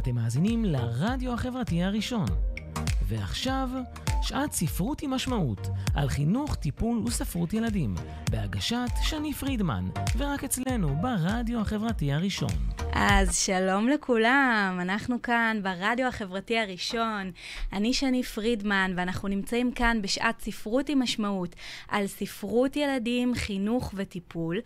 [0.00, 2.24] אתם מאזינים לרדיו החברתי הראשון.
[3.08, 3.68] ועכשיו,
[4.22, 7.94] שעת ספרות עם משמעות, על חינוך, טיפול וספרות ילדים,
[8.30, 9.84] בהגשת שני פרידמן,
[10.16, 12.52] ורק אצלנו ברדיו החברתי הראשון.
[12.92, 17.30] אז שלום לכולם, אנחנו כאן ברדיו החברתי הראשון.
[17.72, 21.56] אני שני פרידמן, ואנחנו נמצאים כאן בשעת ספרות עם משמעות
[21.88, 24.60] על ספרות ילדים, חינוך וטיפול.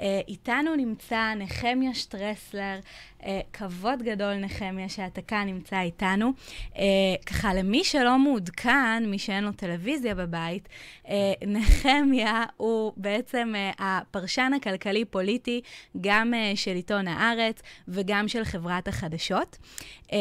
[0.00, 2.78] אה, איתנו נמצא נחמיה שטרסלר,
[3.24, 6.32] אה, כבוד גדול נחמיה שאתה כאן נמצא איתנו.
[6.76, 6.82] אה,
[7.26, 10.68] ככה, למי שלא מעודכן, מי שאין לו טלוויזיה בבית,
[11.46, 15.60] נחמיה הוא בעצם הפרשן הכלכלי-פוליטי,
[16.00, 19.56] גם של עיתון הארץ, וגם של חברת החדשות.
[20.12, 20.18] אה,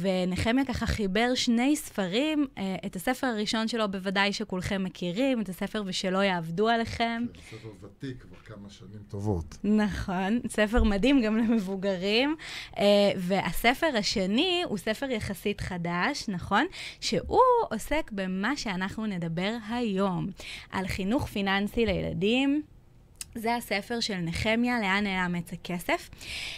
[0.00, 5.82] ונחמיה ככה חיבר שני ספרים, אה, את הספר הראשון שלו בוודאי שכולכם מכירים, את הספר
[5.86, 7.24] ושלא יעבדו עליכם.
[7.50, 9.56] ספר ותיק כבר כמה שנים טובות.
[9.64, 12.36] נכון, ספר מדהים גם למבוגרים.
[12.78, 12.84] אה,
[13.16, 16.66] והספר השני הוא ספר יחסית חדש, נכון?
[17.00, 20.26] שהוא עוסק במה שאנחנו נדבר היום,
[20.70, 22.62] על חינוך פיננסי לילדים.
[23.34, 26.10] זה הספר של נחמיה, לאן נעלם עץ הכסף.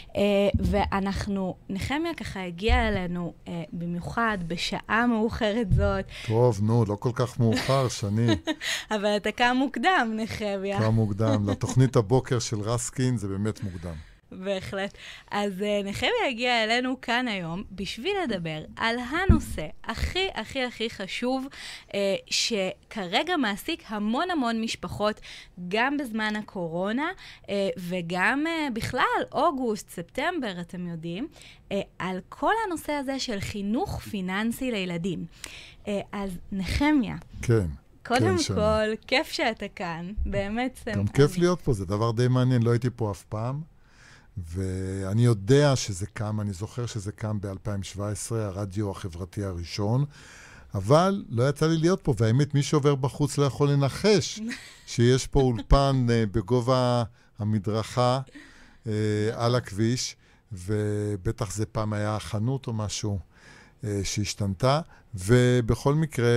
[0.08, 0.16] Uh,
[0.58, 6.04] ואנחנו, נחמיה ככה הגיע אלינו uh, במיוחד בשעה מאוחרת זאת.
[6.26, 8.26] טוב, נו, לא כל כך מאוחר, שני.
[8.94, 10.78] אבל אתה קם מוקדם, נחמיה.
[10.78, 11.48] קם מוקדם.
[11.48, 14.09] לתוכנית הבוקר של רסקין זה באמת מוקדם.
[14.32, 14.94] בהחלט.
[15.30, 21.46] אז uh, נחמיה הגיע אלינו כאן היום בשביל לדבר על הנושא הכי הכי הכי חשוב,
[21.88, 21.92] uh,
[22.26, 25.20] שכרגע מעסיק המון המון משפחות,
[25.68, 27.10] גם בזמן הקורונה
[27.42, 31.28] uh, וגם uh, בכלל, אוגוסט, ספטמבר, אתם יודעים,
[31.68, 35.24] uh, על כל הנושא הזה של חינוך פיננסי לילדים.
[35.84, 37.16] Uh, אז נחמיה.
[37.42, 37.66] כן.
[38.06, 38.96] קודם כן, כל, שני.
[39.06, 40.88] כיף שאתה כאן, באמת.
[40.96, 43.60] גם כיף להיות פה, זה דבר די מעניין, לא הייתי פה אף פעם.
[44.36, 50.04] ואני יודע שזה קם, אני זוכר שזה קם ב-2017, הרדיו החברתי הראשון,
[50.74, 54.40] אבל לא יצא לי להיות פה, והאמת, מי שעובר בחוץ לא יכול לנחש
[54.86, 57.02] שיש פה אולפן uh, בגובה
[57.38, 58.20] המדרכה
[58.84, 58.88] uh,
[59.34, 60.16] על הכביש,
[60.52, 64.80] ובטח זה פעם היה חנות או משהו uh, שהשתנתה,
[65.14, 66.28] ובכל מקרה,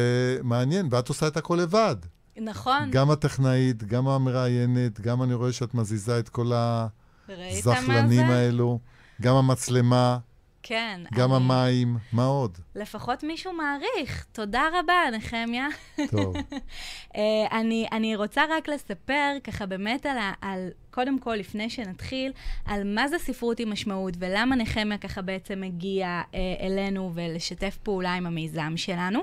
[0.44, 1.96] מעניין, ואת עושה את הכל לבד.
[2.42, 2.92] נכון.
[2.92, 6.88] גם הטכנאית, גם המראיינת, גם אני רואה שאת מזיזה את כל ה...
[7.30, 8.80] הזחלנים האלו,
[9.22, 10.18] גם המצלמה.
[10.64, 11.02] כן.
[11.14, 11.44] גם אני...
[11.44, 12.58] המים, מה עוד?
[12.76, 14.26] לפחות מישהו מעריך.
[14.32, 15.68] תודה רבה, נחמיה.
[16.12, 16.36] טוב.
[17.16, 22.31] אה, אני, אני רוצה רק לספר ככה באמת על, על קודם כל, לפני שנתחיל,
[22.66, 28.14] על מה זה ספרות עם משמעות ולמה נחמיה ככה בעצם הגיע אה, אלינו ולשתף פעולה
[28.14, 29.20] עם המיזם שלנו.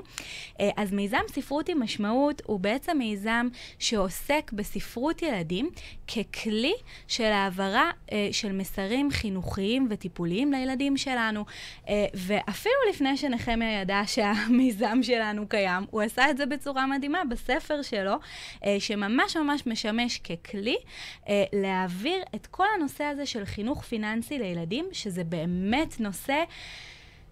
[0.59, 3.47] אה, אז מיזם ספרות עם משמעות הוא בעצם מיזם
[3.79, 5.69] שעוסק בספרות ילדים
[6.07, 6.73] ככלי
[7.07, 11.45] של העברה אה, של מסרים חינוכיים וטיפוליים לילדים שלנו.
[11.89, 17.81] אה, ואפילו לפני שנחמיה ידע שהמיזם שלנו קיים, הוא עשה את זה בצורה מדהימה בספר
[17.81, 18.15] שלו,
[18.65, 20.77] אה, שממש ממש משמש ככלי.
[21.29, 26.43] אה, להעביר את כל הנושא הזה של חינוך פיננסי לילדים, שזה באמת נושא...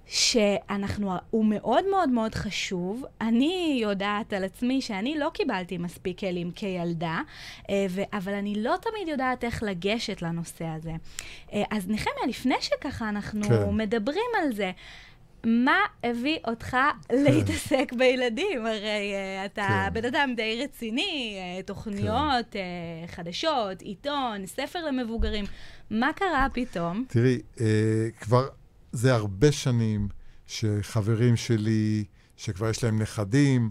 [0.09, 3.05] שאנחנו, הוא מאוד מאוד מאוד חשוב.
[3.21, 7.21] אני יודעת על עצמי שאני לא קיבלתי מספיק כלים כילדה,
[7.69, 10.91] אה, אבל אני לא תמיד יודעת איך לגשת לנושא הזה.
[11.53, 13.69] אה, אז נחמיה, לפני שככה אנחנו כן.
[13.71, 14.71] מדברים על זה,
[15.43, 16.77] מה הביא אותך
[17.09, 18.65] להתעסק בילדים?
[18.65, 19.93] הרי uh, אתה כן.
[19.93, 22.59] בן אדם די רציני, uh, תוכניות כן.
[23.07, 25.45] uh, חדשות, עיתון, ספר למבוגרים.
[25.89, 27.05] מה קרה פתאום?
[27.07, 27.59] תראי, uh,
[28.19, 28.47] כבר
[28.91, 30.07] זה הרבה שנים
[30.47, 32.03] שחברים שלי,
[32.37, 33.69] שכבר יש להם נכדים,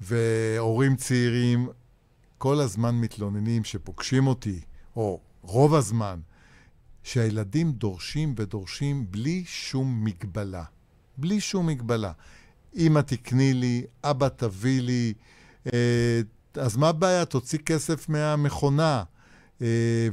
[0.00, 1.68] והורים צעירים,
[2.38, 4.60] כל הזמן מתלוננים שפוגשים אותי,
[4.96, 6.20] או רוב הזמן,
[7.02, 10.64] שהילדים דורשים ודורשים בלי שום מגבלה.
[11.18, 12.12] בלי שום מגבלה.
[12.76, 15.12] אמא תקני לי, אבא תביא לי,
[15.72, 16.20] אה,
[16.54, 17.24] אז מה הבעיה?
[17.24, 19.02] תוציא כסף מהמכונה.
[19.62, 19.66] אה,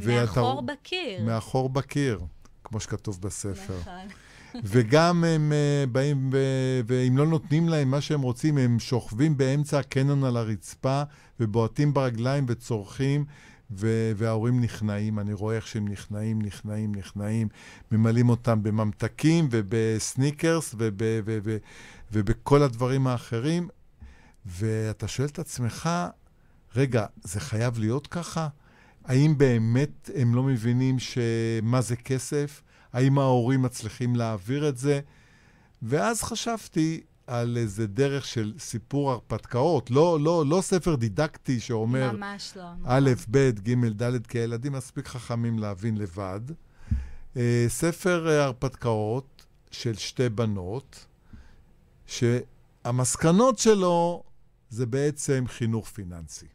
[0.07, 0.73] מאחור ואתה...
[0.73, 1.23] בקיר.
[1.23, 2.19] מאחור בקיר,
[2.63, 3.79] כמו שכתוב בספר.
[3.81, 4.07] נכון.
[4.63, 9.79] וגם הם uh, באים, ו- ואם לא נותנים להם מה שהם רוצים, הם שוכבים באמצע
[9.79, 11.03] הקנון על הרצפה
[11.39, 13.25] ובועטים ברגליים וצורכים,
[13.71, 17.47] וההורים נכנעים, אני רואה איך שהם נכנעים, נכנעים, נכנעים,
[17.91, 21.57] ממלאים אותם בממתקים ובסניקרס וב- וב- וב-
[22.11, 23.67] ובכל הדברים האחרים,
[24.45, 25.89] ואתה שואל את עצמך,
[26.75, 28.47] רגע, זה חייב להיות ככה?
[29.05, 30.97] האם באמת הם לא מבינים
[31.63, 32.61] מה זה כסף?
[32.93, 34.99] האם ההורים מצליחים להעביר את זה?
[35.81, 42.11] ואז חשבתי, על איזה דרך של סיפור הרפתקאות, לא, לא, לא ספר דידקטי שאומר...
[42.11, 42.63] ממש לא.
[42.85, 46.41] א', ב', ג', ד', כי הילדים מספיק חכמים להבין לבד.
[47.37, 51.05] אה, ספר אה, הרפתקאות של שתי בנות,
[52.05, 54.23] שהמסקנות שלו
[54.69, 56.45] זה בעצם חינוך פיננסי.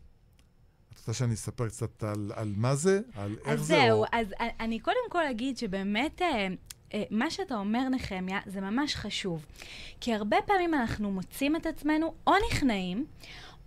[0.92, 3.00] את רוצה שאני אספר קצת על, על מה זה?
[3.14, 3.74] על איך זה?
[3.74, 4.26] אז זהו, אז
[4.60, 6.22] אני קודם כל אגיד שבאמת...
[6.94, 9.46] אה, מה שאתה אומר, נחמיה, זה ממש חשוב.
[10.00, 13.04] כי הרבה פעמים אנחנו מוצאים את עצמנו או נכנעים,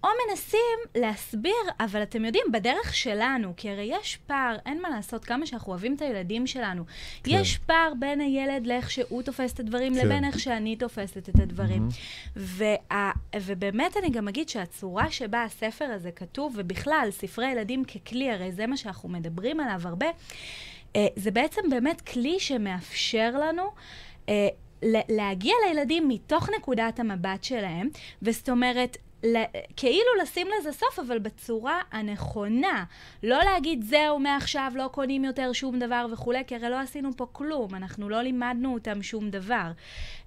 [0.03, 0.59] או מנסים
[0.95, 5.71] להסביר, אבל אתם יודעים, בדרך שלנו, כי הרי יש פער, אין מה לעשות, כמה שאנחנו
[5.71, 6.83] אוהבים את הילדים שלנו.
[7.23, 7.31] כן.
[7.31, 10.05] יש פער בין הילד לאיך שהוא תופס את הדברים, כן.
[10.05, 11.87] לבין איך שאני תופסת את הדברים.
[11.89, 12.39] Mm-hmm.
[12.39, 13.11] וה,
[13.41, 18.67] ובאמת אני גם אגיד שהצורה שבה הספר הזה כתוב, ובכלל, ספרי ילדים ככלי, הרי זה
[18.67, 20.07] מה שאנחנו מדברים עליו הרבה,
[21.15, 23.63] זה בעצם באמת כלי שמאפשר לנו...
[24.29, 24.47] אה,
[25.09, 27.89] להגיע לילדים מתוך נקודת המבט שלהם,
[28.21, 28.97] וזאת אומרת,
[29.75, 32.83] כאילו לשים לזה סוף, אבל בצורה הנכונה.
[33.23, 37.25] לא להגיד, זהו, מעכשיו לא קונים יותר שום דבר וכולי, כי הרי לא עשינו פה
[37.31, 39.71] כלום, אנחנו לא לימדנו אותם שום דבר.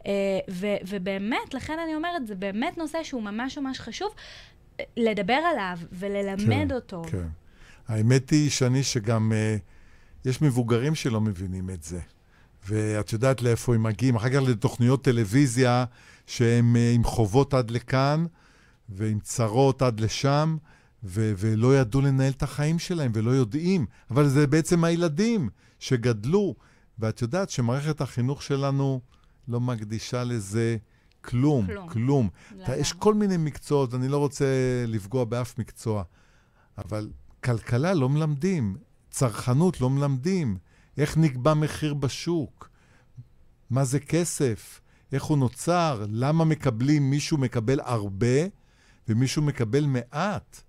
[0.07, 0.13] אה,
[0.51, 4.15] ו- ובאמת, לכן אני אומרת, זה באמת נושא שהוא ממש ממש חשוב
[4.81, 7.03] אה, לדבר עליו וללמד כן, אותו.
[7.11, 7.27] כן.
[7.89, 9.61] האמת היא, שני, שגם uh,
[10.27, 12.01] יש מבוגרים שלא מבינים את זה.
[12.69, 14.17] ואת יודעת לאיפה הם מגיעים.
[14.17, 15.85] אחר כך לתוכניות טלוויזיה
[16.27, 18.27] שהם uh, עם חובות עד לכאן.
[18.89, 20.57] ועם צרות עד לשם,
[21.05, 23.87] ו- ולא ידעו לנהל את החיים שלהם ולא יודעים.
[24.11, 26.55] אבל זה בעצם הילדים שגדלו.
[26.99, 29.01] ואת יודעת שמערכת החינוך שלנו
[29.49, 30.77] לא מקדישה לזה
[31.21, 31.89] כלום, כלום.
[31.89, 32.29] כלום.
[32.63, 34.47] אתה, יש כל מיני מקצועות, אני לא רוצה
[34.87, 36.03] לפגוע באף מקצוע,
[36.79, 37.11] אבל
[37.45, 38.77] כלכלה לא מלמדים,
[39.17, 40.59] צרכנות לא מלמדים,
[40.99, 42.71] איך נקבע מחיר בשוק,
[43.71, 44.81] מה זה כסף,
[45.13, 48.47] איך הוא נוצר, למה מקבלים, מישהו מקבל הרבה
[49.09, 50.61] ומישהו מקבל מעט.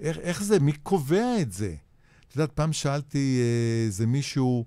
[0.00, 0.60] איך, איך זה?
[0.60, 1.74] מי קובע את זה?
[2.28, 4.64] את יודעת, פעם שאלתי אה, איזה מישהו,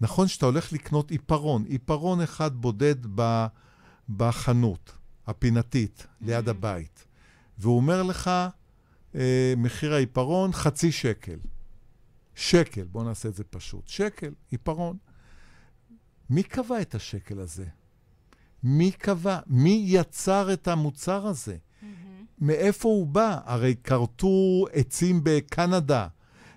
[0.00, 3.46] נכון שאתה הולך לקנות עיפרון, עיפרון אחד בודד ב,
[4.16, 4.92] בחנות
[5.26, 6.50] הפינתית, ליד mm-hmm.
[6.50, 7.04] הבית,
[7.58, 8.30] והוא אומר לך,
[9.14, 11.36] אה, מחיר העיפרון חצי שקל.
[12.40, 13.88] שקל, בואו נעשה את זה פשוט.
[13.88, 14.96] שקל, עיפרון.
[16.30, 17.64] מי קבע את השקל הזה?
[18.62, 19.38] מי קבע?
[19.46, 21.56] מי יצר את המוצר הזה?
[22.38, 23.38] מאיפה הוא בא?
[23.44, 26.06] הרי כרתו עצים בקנדה,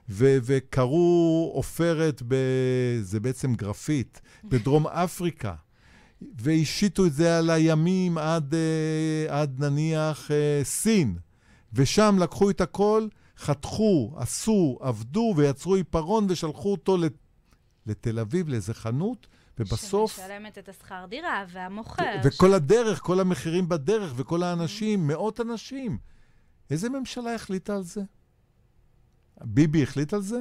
[0.09, 5.55] ו- וקרו עופרת, ב- זה בעצם גרפית, בדרום אפריקה,
[6.41, 10.33] והשיתו את זה על הימים עד, uh, עד נניח uh,
[10.63, 11.17] סין,
[11.73, 13.07] ושם לקחו את הכל,
[13.37, 17.13] חתכו, עשו, עבדו ויצרו עיפרון ושלחו אותו לת-
[17.85, 19.27] לתל אביב, לאיזה חנות,
[19.59, 20.15] ובסוף...
[20.15, 22.03] שמשלמת את השכר דירה, והמוכר.
[22.23, 22.53] וכל ש...
[22.53, 25.97] הדרך, כל המחירים בדרך, וכל האנשים, מאות אנשים.
[26.69, 28.01] איזה ממשלה החליטה על זה?
[29.41, 30.39] ביבי החליט על זה?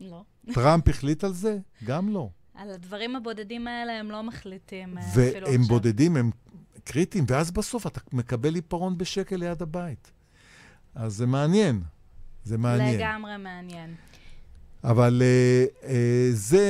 [0.00, 0.24] לא.
[0.52, 1.58] טראמפ החליט על זה?
[1.84, 2.30] גם לא.
[2.54, 5.48] על הדברים הבודדים האלה הם לא מחליטים אה, אפילו עכשיו.
[5.52, 6.30] והם בודדים, הם
[6.84, 10.12] קריטיים, ואז בסוף אתה מקבל עיפרון בשקל ליד הבית.
[10.94, 11.82] אז זה מעניין.
[12.44, 12.96] זה מעניין.
[12.98, 13.94] לגמרי מעניין.
[14.84, 15.86] אבל uh, uh,
[16.32, 16.66] זה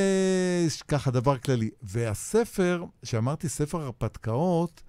[0.87, 1.69] ככה דבר כללי.
[1.83, 4.83] והספר, שאמרתי ספר הרפתקאות,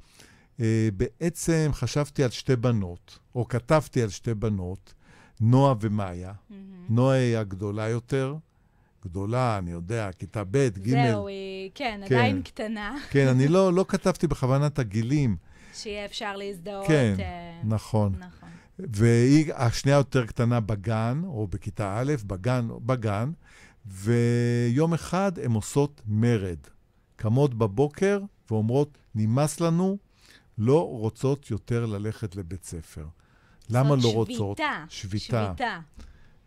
[0.57, 0.61] uh,
[0.97, 4.95] בעצם חשבתי על שתי בנות, או כתבתי על שתי בנות,
[5.41, 6.33] נועה ומאיה.
[6.33, 6.55] Mm-hmm.
[6.89, 8.37] נועה היא הגדולה יותר,
[9.05, 10.91] גדולה, אני יודע, כיתה ב', ג'.
[10.91, 12.97] זהו, היא, כן, כן, עדיין קטנה.
[13.11, 15.37] כן, אני לא, לא כתבתי בכוונת הגילים.
[15.75, 16.87] שיהיה אפשר להזדהות.
[16.87, 18.15] כן, uh, נכון.
[18.19, 18.46] נכון.
[18.79, 23.33] והיא השנייה יותר קטנה בגן, או בכיתה א', בגן, בגן,
[23.87, 26.59] ויום אחד הן עושות מרד.
[27.17, 29.99] קמות בבוקר ואומרות, נמאס לנו,
[30.59, 33.07] לא רוצות יותר ללכת לבית ספר.
[33.71, 34.61] למה לא שביתה, רוצות?
[34.89, 35.53] שביתה.
[35.57, 35.81] שביתה.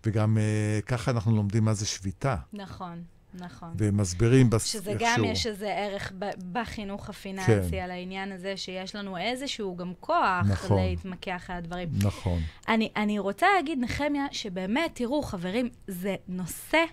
[0.05, 2.36] וגם uh, ככה אנחנו לומדים מה זה שביתה.
[2.53, 3.03] נכון.
[3.33, 3.74] נכון.
[3.77, 4.65] ומסבירים בס...
[4.65, 5.27] שזה גם שהוא.
[5.27, 6.12] יש איזה ערך
[6.51, 7.77] בחינוך הפיננסי, כן.
[7.83, 10.81] על העניין הזה שיש לנו איזשהו גם כוח נכון.
[10.81, 11.89] להתמקח על הדברים.
[12.03, 12.39] נכון.
[12.67, 16.83] אני, אני רוצה להגיד, נחמיה, שבאמת, תראו, חברים, זה נושא...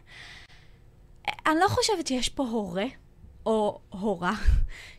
[1.46, 2.86] אני לא חושבת שיש פה הורה
[3.46, 4.34] או הורה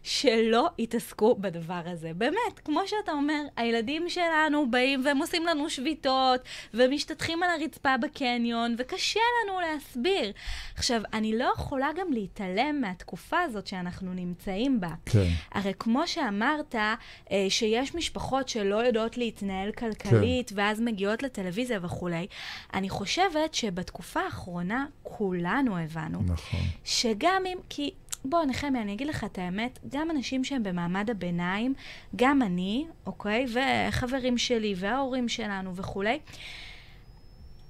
[0.03, 2.11] שלא יתעסקו בדבר הזה.
[2.13, 6.41] באמת, כמו שאתה אומר, הילדים שלנו באים והם עושים לנו שביתות,
[6.73, 10.31] ומשתטחים על הרצפה בקניון, וקשה לנו להסביר.
[10.75, 14.91] עכשיו, אני לא יכולה גם להתעלם מהתקופה הזאת שאנחנו נמצאים בה.
[15.05, 15.29] כן.
[15.51, 20.55] הרי כמו שאמרת, אה, שיש משפחות שלא יודעות להתנהל כלכלית, כן.
[20.57, 22.27] ואז מגיעות לטלוויזיה וכולי,
[22.73, 26.19] אני חושבת שבתקופה האחרונה כולנו הבנו.
[26.23, 26.59] נכון.
[26.83, 27.91] שגם אם, כי
[28.29, 31.73] בוא, נחמיה, אני אגיד לך את האמת, גם אנשים שהם במעמד הביניים,
[32.15, 36.19] גם אני, אוקיי, וחברים שלי וההורים שלנו וכולי,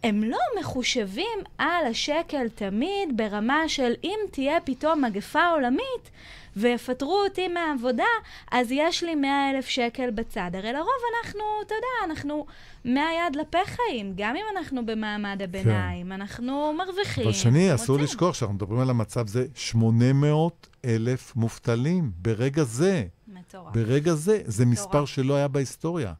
[0.03, 6.09] הם לא מחושבים על השקל תמיד ברמה של אם תהיה פתאום מגפה עולמית,
[6.55, 8.03] ויפטרו אותי מהעבודה,
[8.51, 10.51] אז יש לי 100 אלף שקל בצד.
[10.53, 12.45] הרי לרוב אנחנו, אתה יודע, אנחנו
[12.87, 16.11] מהיד לפה חיים, גם אם אנחנו במעמד הביניים, כן.
[16.11, 17.23] אנחנו מרוויחים.
[17.23, 23.05] אבל שני, אסור לשכוח שאנחנו מדברים על המצב זה 800 אלף מובטלים ברגע זה.
[23.27, 23.73] מטורף.
[23.73, 24.41] ברגע זה.
[24.45, 24.87] זה מטורף.
[24.87, 26.13] מספר שלא היה בהיסטוריה.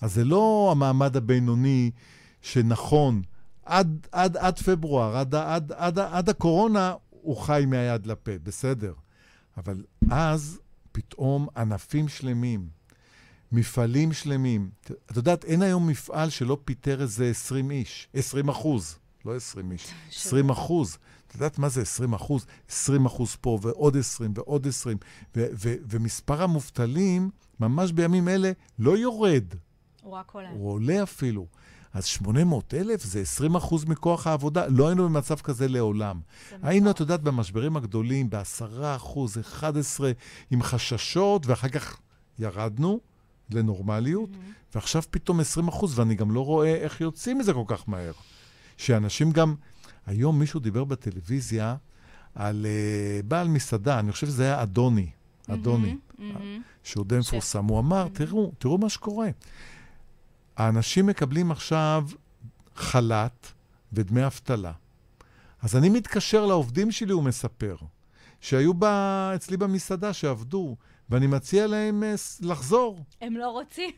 [0.00, 1.90] אז זה לא המעמד הבינוני
[2.42, 3.22] שנכון,
[3.64, 8.92] עד, עד, עד פברואר, עד, עד, עד, עד הקורונה, הוא חי מהיד לפה, בסדר.
[9.56, 10.60] אבל אז
[10.92, 12.68] פתאום ענפים שלמים,
[13.52, 14.70] מפעלים שלמים.
[15.06, 19.86] את יודעת, אין היום מפעל שלא פיטר איזה 20 איש, 20 אחוז, לא 20 איש,
[20.16, 20.98] 20 אחוז.
[21.26, 22.46] את יודעת מה זה 20 אחוז?
[22.68, 24.96] 20 אחוז פה ועוד 20 ועוד 20.
[25.36, 29.44] ו- ו- ומספר המובטלים, ממש בימים אלה, לא יורד.
[30.02, 30.50] הוא רק עולה.
[30.50, 31.46] הוא עולה אפילו.
[31.92, 34.66] אז 800 אלף זה 20 אחוז מכוח העבודה.
[34.66, 36.20] לא היינו במצב כזה לעולם.
[36.62, 38.64] היינו, את יודעת, במשברים הגדולים, ב-10
[38.96, 40.12] אחוז, 11,
[40.50, 41.96] עם חששות, ואחר כך
[42.38, 43.00] ירדנו
[43.50, 44.74] לנורמליות, mm-hmm.
[44.74, 48.12] ועכשיו פתאום 20 אחוז, ואני גם לא רואה איך יוצאים מזה כל כך מהר.
[48.76, 49.54] שאנשים גם...
[50.06, 51.76] היום מישהו דיבר בטלוויזיה
[52.34, 55.10] על uh, בעל מסעדה, אני חושב שזה היה אדוני,
[55.48, 56.60] אדוני, mm-hmm, mm-hmm.
[56.82, 57.64] שהוא די מפורסם.
[57.64, 58.18] הוא אמר, mm-hmm.
[58.18, 59.28] תראו, תראו מה שקורה.
[60.56, 62.08] האנשים מקבלים עכשיו
[62.76, 63.52] חל"ת
[63.92, 64.72] ודמי אבטלה.
[65.62, 67.76] אז אני מתקשר לעובדים שלי, הוא מספר,
[68.40, 70.76] שהיו בה, אצלי במסעדה, שעבדו,
[71.10, 73.04] ואני מציע להם אה, לחזור.
[73.20, 73.90] הם לא רוצים.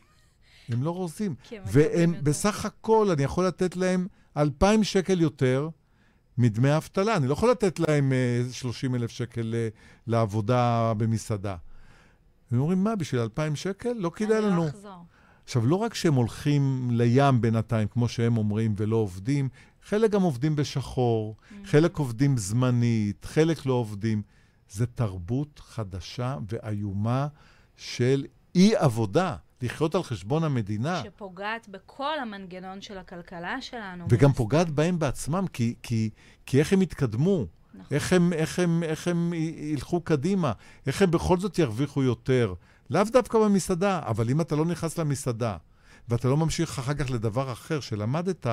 [0.69, 1.35] הם לא רוצים.
[1.65, 5.69] והם בסך הכל, אני יכול לתת להם 2,000 שקל יותר
[6.37, 7.15] מדמי אבטלה.
[7.15, 8.13] אני לא יכול לתת להם
[8.51, 9.67] 30 אה, אלף שקל אה,
[10.07, 11.55] לעבודה במסעדה.
[12.51, 13.93] הם אומרים, מה, בשביל 2,000 שקל?
[13.93, 14.47] לא כדאי לנו.
[14.47, 15.05] אני לא אחזור.
[15.43, 19.49] עכשיו, לא רק שהם הולכים לים בינתיים, כמו שהם אומרים, ולא עובדים,
[19.83, 21.55] חלק גם עובדים בשחור, mm.
[21.65, 24.21] חלק עובדים זמנית, חלק לא עובדים.
[24.69, 27.27] זה תרבות חדשה ואיומה
[27.75, 31.01] של אי-עבודה, לחיות על חשבון המדינה.
[31.03, 34.05] שפוגעת בכל המנגנון של הכלכלה שלנו.
[34.09, 36.09] וגם פוגעת בהם בעצמם, כי, כי,
[36.45, 37.45] כי איך הם יתקדמו?
[37.73, 37.85] נכון.
[37.91, 40.51] איך הם, איך, הם, איך הם ילכו קדימה?
[40.87, 42.53] איך הם בכל זאת ירוויחו יותר?
[42.89, 45.57] לאו דווקא במסעדה, אבל אם אתה לא נכנס למסעדה,
[46.09, 48.47] ואתה לא ממשיך אחר כך לדבר אחר שלמדת,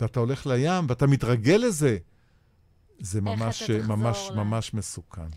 [0.00, 1.98] ואתה הולך לים, ואתה מתרגל לזה,
[3.00, 5.28] זה ממש, ממש, ממש מסוכן.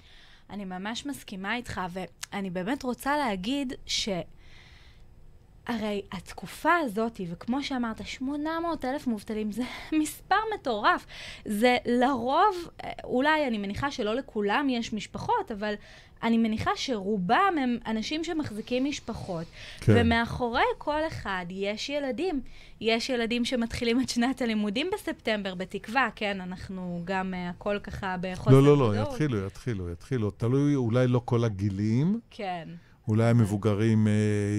[0.49, 4.09] אני ממש מסכימה איתך, ואני באמת רוצה להגיד ש...
[5.67, 9.63] הרי התקופה הזאת, וכמו שאמרת, 800 אלף מובטלים, זה
[10.01, 11.05] מספר מטורף.
[11.45, 12.69] זה לרוב,
[13.03, 15.73] אולי אני מניחה שלא לכולם יש משפחות, אבל
[16.23, 19.45] אני מניחה שרובם הם אנשים שמחזיקים משפחות.
[19.79, 19.93] כן.
[19.95, 22.41] ומאחורי כל אחד יש ילדים.
[22.81, 28.51] יש ילדים שמתחילים את שנת הלימודים בספטמבר, בתקווה, כן, אנחנו גם uh, הכל ככה בחוסר
[28.51, 30.31] לא, לא, לא, יתחילו, יתחילו, יתחילו.
[30.31, 32.19] תלוי אולי לא כל הגילים.
[32.29, 32.67] כן.
[33.07, 34.13] אולי המבוגרים אה,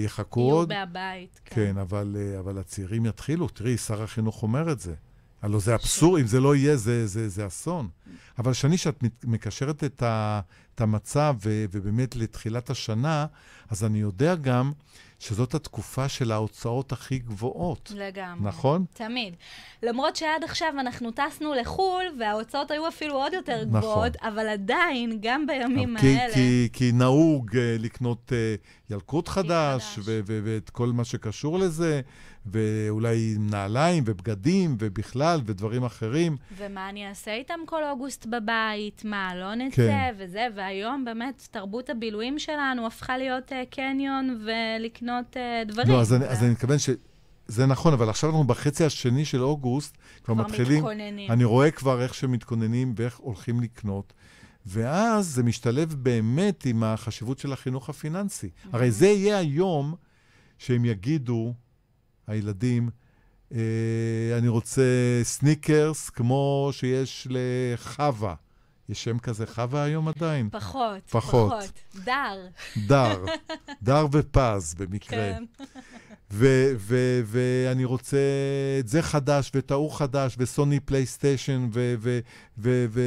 [0.05, 0.71] יחכו עוד.
[0.71, 1.55] יהיו מהבית, כן.
[1.55, 3.47] כן, אבל, אה, אבל הצעירים יתחילו.
[3.47, 4.93] תראי, שר החינוך אומר את זה.
[5.45, 7.87] הלוא זה אבסורד, אם זה לא יהיה, זה, זה, זה אסון.
[8.39, 10.41] אבל שני, שאת מקשרת את, ה,
[10.75, 13.25] את המצב ו, ובאמת לתחילת השנה,
[13.69, 14.71] אז אני יודע גם
[15.19, 17.91] שזאת התקופה של ההוצאות הכי גבוהות.
[17.95, 18.47] לגמרי.
[18.47, 18.85] נכון?
[18.93, 19.35] תמיד.
[19.83, 23.79] למרות שעד עכשיו אנחנו טסנו לחו"ל, וההוצאות היו אפילו עוד יותר נכון.
[23.79, 26.33] גבוהות, אבל עדיין, גם בימים כי, האלה...
[26.33, 32.01] כי, כי נהוג uh, לקנות uh, ילקוט חדש, ואת כל מה שקשור לזה,
[32.45, 36.37] ואולי נעליים ובגדים ובכלל ודברים אחרים.
[36.57, 39.01] ומה אני אעשה איתם כל אוגוסט בבית?
[39.05, 40.13] מה, לא נצא כן.
[40.17, 45.89] וזה, והיום באמת תרבות הבילויים שלנו הפכה להיות uh, קניון ולקנות uh, דברים.
[45.89, 46.15] לא, אז, ו...
[46.15, 46.89] אני, אז אני מתכוון ש...
[47.47, 50.79] זה נכון, אבל עכשיו אנחנו בחצי השני של אוגוסט, כבר, כבר מתחילים...
[50.79, 51.31] כבר מתכוננים.
[51.31, 54.13] אני רואה כבר איך שמתכוננים ואיך הולכים לקנות.
[54.65, 58.47] ואז זה משתלב באמת עם החשיבות של החינוך הפיננסי.
[58.47, 58.69] Mm-hmm.
[58.73, 59.95] הרי זה יהיה היום
[60.57, 61.53] שהם יגידו,
[62.27, 62.89] הילדים,
[63.51, 63.59] אה,
[64.37, 64.83] אני רוצה
[65.23, 68.35] סניקרס כמו שיש לחווה.
[68.89, 70.49] יש שם כזה חווה היום עדיין?
[70.51, 71.51] פחות, פחות.
[71.51, 71.71] פחות.
[72.03, 72.47] דר.
[72.87, 73.25] דר.
[73.83, 75.33] דר ופז, במקרה.
[75.33, 75.43] כן.
[77.25, 78.17] ואני רוצה
[78.79, 81.69] את זה חדש, ואת ההוא חדש, וסוני פלייסטיישן,
[82.57, 83.03] ואני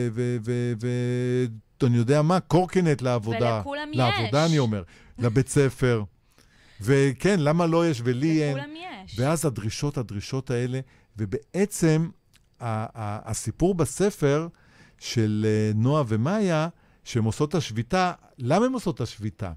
[1.96, 3.56] יודע מה, קורקינט לעבודה.
[3.56, 3.96] ולכולם יש.
[3.96, 4.82] לעבודה, אני אומר.
[5.18, 6.02] לבית ספר.
[6.80, 8.56] וכן, למה לא יש ולי אין?
[8.56, 9.18] לכולם יש.
[9.18, 10.80] ואז הדרישות, הדרישות האלה,
[11.16, 12.08] ובעצם
[12.61, 14.49] הסיפור בספר
[14.99, 16.68] של אה, נועה ומאיה,
[17.04, 19.52] שהן עושות את השביתה, למה הן עושות את השביתה?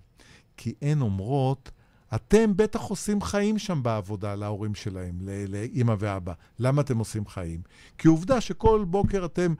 [0.57, 1.71] כי הן אומרות,
[2.15, 5.13] אתם בטח עושים חיים שם בעבודה להורים שלהם,
[5.47, 6.33] לאימא ואבא.
[6.59, 7.61] למה אתם עושים חיים?
[7.97, 9.53] כי עובדה שכל בוקר אתם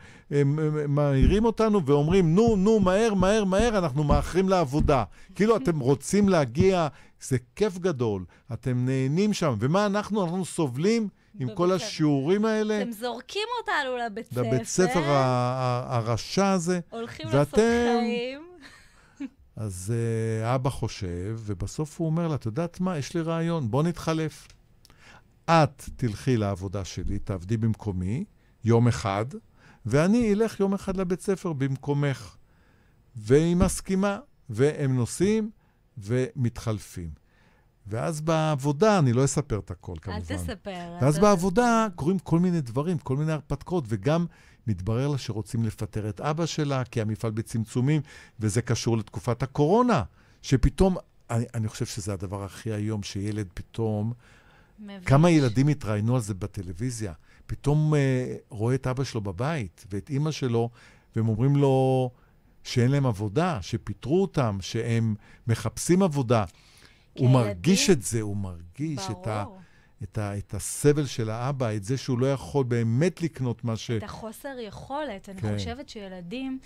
[0.87, 5.03] מעירים אותנו ואומרים, נו, נו, מהר, מהר, מהר, אנחנו מאחרים לעבודה.
[5.35, 6.87] כאילו אתם רוצים להגיע,
[7.21, 9.55] זה כיף גדול, אתם נהנים שם.
[9.59, 10.23] ומה אנחנו?
[10.23, 11.07] אנחנו סובלים
[11.39, 12.81] עם כל השיעורים האלה.
[12.81, 14.41] אתם זורקים אותנו לבית ספר.
[14.41, 16.79] לבית ספר הרשע הזה.
[16.89, 18.50] הולכים לעשות חיים.
[19.61, 23.83] אז uh, אבא חושב, ובסוף הוא אומר לה, את יודעת מה, יש לי רעיון, בוא
[23.83, 24.47] נתחלף.
[25.45, 28.25] את תלכי לעבודה שלי, תעבדי במקומי,
[28.63, 29.25] יום אחד,
[29.85, 32.35] ואני אלך יום אחד לבית ספר במקומך.
[33.15, 35.51] והיא מסכימה, והם נוסעים
[35.97, 37.09] ומתחלפים.
[37.87, 40.19] ואז בעבודה, אני לא אספר את הכל, כמובן.
[40.19, 40.97] אל תספר.
[41.01, 44.25] ואז בעבודה קורים כל מיני דברים, כל מיני הרפתקאות, וגם
[44.67, 48.01] מתברר לה שרוצים לפטר את אבא שלה, כי המפעל בצמצומים,
[48.39, 50.03] וזה קשור לתקופת הקורונה,
[50.41, 50.97] שפתאום,
[51.29, 54.13] אני, אני חושב שזה הדבר הכי היום, שילד פתאום...
[54.79, 55.05] מביש.
[55.05, 57.13] כמה ילדים התראיינו על זה בטלוויזיה.
[57.45, 60.69] פתאום אה, רואה את אבא שלו בבית, ואת אימא שלו,
[61.15, 62.09] והם אומרים לו
[62.63, 65.15] שאין להם עבודה, שפיטרו אותם, שהם
[65.47, 66.45] מחפשים עבודה.
[67.13, 69.21] הוא מרגיש את זה, הוא מרגיש ברור.
[69.21, 69.43] את ה...
[70.03, 73.91] את, ה, את הסבל של האבא, את זה שהוא לא יכול באמת לקנות מה ש...
[73.91, 75.29] את החוסר יכולת.
[75.29, 75.57] אני כן.
[75.57, 76.59] חושבת שילדים,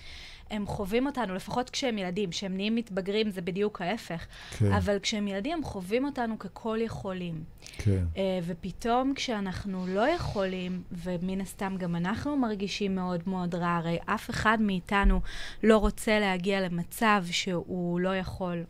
[0.50, 4.26] הם חווים אותנו, לפחות כשהם ילדים, כשהם נהיים מתבגרים זה בדיוק ההפך.
[4.58, 4.72] כן.
[4.72, 7.44] אבל כשהם ילדים, הם חווים אותנו ככל יכולים.
[7.78, 8.04] כן.
[8.14, 14.30] Uh, ופתאום כשאנחנו לא יכולים, ומן הסתם גם אנחנו מרגישים מאוד מאוד רע, הרי אף
[14.30, 15.22] אחד מאיתנו
[15.64, 18.64] לא רוצה להגיע למצב שהוא לא יכול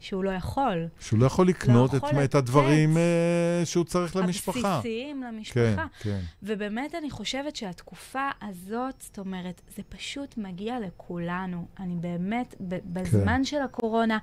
[0.00, 0.86] שהוא לא יכול.
[1.00, 4.74] שהוא לא יכול לקנות לא יכול את, את הדברים uh, שהוא צריך למשפחה.
[4.74, 5.86] הבסיסיים למשפחה.
[6.00, 6.20] כן, כן.
[6.42, 11.66] ובאמת אני חושבת שהתקופה הזאת, זאת אומרת, זה פשוט מגיע לכולנו.
[11.80, 13.44] אני באמת, בזמן כן.
[13.44, 14.18] של הקורונה,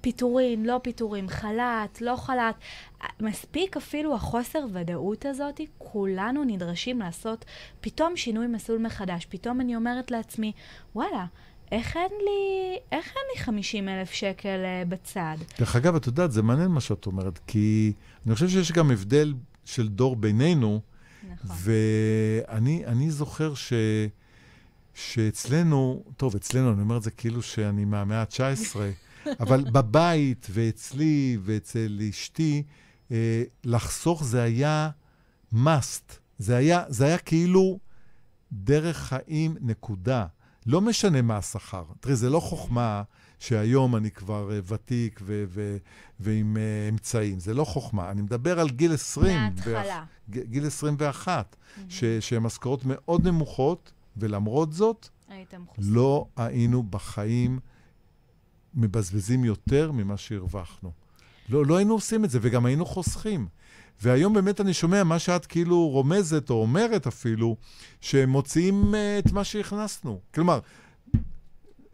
[0.00, 2.54] פיטורין, לא פיטורים, חל"ת, לא חל"ת,
[3.20, 7.44] מספיק אפילו החוסר ודאות הזאת, כולנו נדרשים לעשות
[7.80, 9.26] פתאום שינוי מסלול מחדש.
[9.30, 10.52] פתאום אני אומרת לעצמי,
[10.94, 11.24] וואלה,
[11.72, 15.36] איך אין לי, איך אין לי 50 אלף שקל uh, בצד?
[15.58, 17.92] דרך אגב, את יודעת, זה מעניין מה שאת אומרת, כי
[18.26, 19.34] אני חושב שיש גם הבדל
[19.64, 20.80] של דור בינינו,
[21.30, 21.56] נכון.
[21.60, 23.72] ואני זוכר ש...
[24.94, 28.76] שאצלנו, טוב, אצלנו, אני אומר את זה כאילו שאני מהמאה ה-19,
[29.42, 32.62] אבל בבית ואצלי ואצל אשתי,
[33.10, 34.90] אה, לחסוך זה היה
[35.54, 36.12] must.
[36.38, 37.78] זה היה, זה היה כאילו
[38.52, 40.26] דרך חיים, נקודה.
[40.66, 41.84] לא משנה מה השכר.
[42.00, 43.02] תראי, זה לא חוכמה
[43.38, 45.76] שהיום אני כבר uh, ותיק ו- ו-
[46.20, 47.40] ועם uh, אמצעים.
[47.40, 48.10] זה לא חוכמה.
[48.10, 49.36] אני מדבר על גיל 20.
[49.36, 50.04] מההתחלה.
[50.28, 51.80] ב- גיל 21, mm-hmm.
[51.88, 55.08] ש- שהן משכורות מאוד נמוכות, ולמרות זאת,
[55.78, 57.58] לא היינו בחיים
[58.74, 60.90] מבזבזים יותר ממה שהרווחנו.
[61.48, 63.48] לא, לא היינו עושים את זה, וגם היינו חוסכים.
[64.02, 67.56] והיום באמת אני שומע מה שאת כאילו רומזת, או אומרת אפילו,
[68.00, 70.20] שמוציאים uh, את מה שהכנסנו.
[70.34, 70.58] כלומר,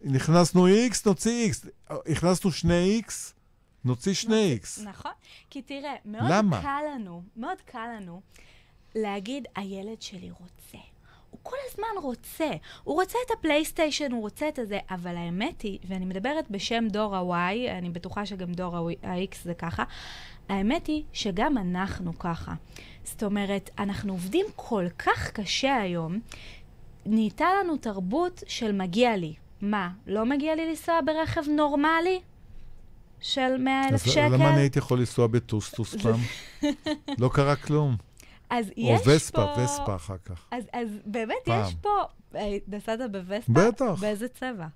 [0.04, 1.68] נכנסנו X, נוציא X.
[2.06, 3.12] הכנסנו שני X,
[3.84, 4.82] נוציא שני X.
[4.84, 5.12] נכון.
[5.50, 6.62] כי תראה, מאוד למה?
[6.62, 8.20] קל לנו, מאוד קל לנו
[8.94, 10.78] להגיד, הילד שלי רוצה.
[11.30, 12.50] הוא כל הזמן רוצה.
[12.84, 17.16] הוא רוצה את הפלייסטיישן, הוא רוצה את הזה, אבל האמת היא, ואני מדברת בשם דור
[17.16, 19.84] ה-Y, אני בטוחה שגם דור ה-X זה ככה,
[20.50, 22.52] האמת היא שגם אנחנו ככה.
[23.04, 26.20] זאת אומרת, אנחנו עובדים כל כך קשה היום,
[27.06, 29.34] נהייתה לנו תרבות של מגיע לי.
[29.60, 32.20] מה, לא מגיע לי לנסוע ברכב נורמלי?
[33.20, 34.20] של 100 אלף שקל?
[34.20, 36.20] אז למה אני הייתי יכול לנסוע בטוסטוס פעם?
[37.18, 37.96] לא קרה כלום.
[38.50, 39.10] אז יש פה...
[39.10, 40.46] או וספה, וספה אחר כך.
[40.50, 41.68] אז, אז באמת פעם.
[41.68, 42.02] יש פה...
[42.34, 43.52] אה, נסעת בווספה?
[43.52, 44.00] בטח.
[44.00, 44.66] באיזה צבע?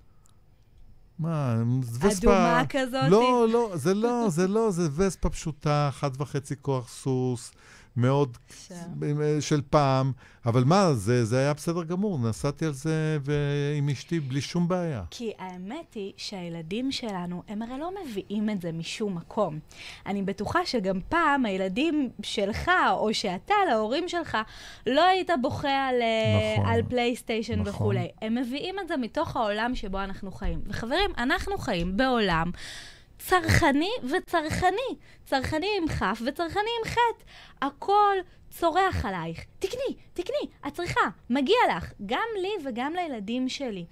[1.18, 1.56] מה,
[2.00, 2.08] וספה...
[2.18, 3.10] אדומה כזאת?
[3.10, 7.52] לא, לא, זה לא, זה לא, זה וספה פשוטה, אחת וחצי כוח סוס,
[7.96, 8.36] מאוד
[9.40, 10.12] של פעם,
[10.46, 13.18] אבל מה, זה, זה היה בסדר גמור, נסעתי על זה
[13.78, 15.02] עם אשתי בלי שום בעיה.
[15.10, 19.58] כי האמת היא שהילדים שלנו, הם הרי לא מביאים את זה משום מקום.
[20.06, 24.38] אני בטוחה שגם פעם הילדים שלך, או שאתה, להורים שלך,
[24.86, 27.72] לא היית בוכה על, אה, נכון, על פלייסטיישן נכון.
[27.72, 28.08] וכולי.
[28.22, 30.60] הם מביאים את זה מתוך העולם שבו אנחנו חיים.
[30.66, 32.50] וחברים, אנחנו חיים בעולם...
[33.18, 34.96] צרכני וצרכני.
[35.24, 37.24] צרכני עם כף וצרכני עם חטא.
[37.62, 38.16] הכל
[38.50, 39.44] צורח עלייך.
[39.58, 41.00] תקני, תקני, את צריכה,
[41.30, 43.84] מגיע לך, גם לי וגם לילדים שלי.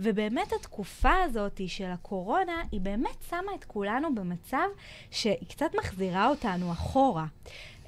[0.00, 4.68] ובאמת התקופה הזאת של הקורונה, היא באמת שמה את כולנו במצב
[5.10, 7.26] שהיא קצת מחזירה אותנו אחורה.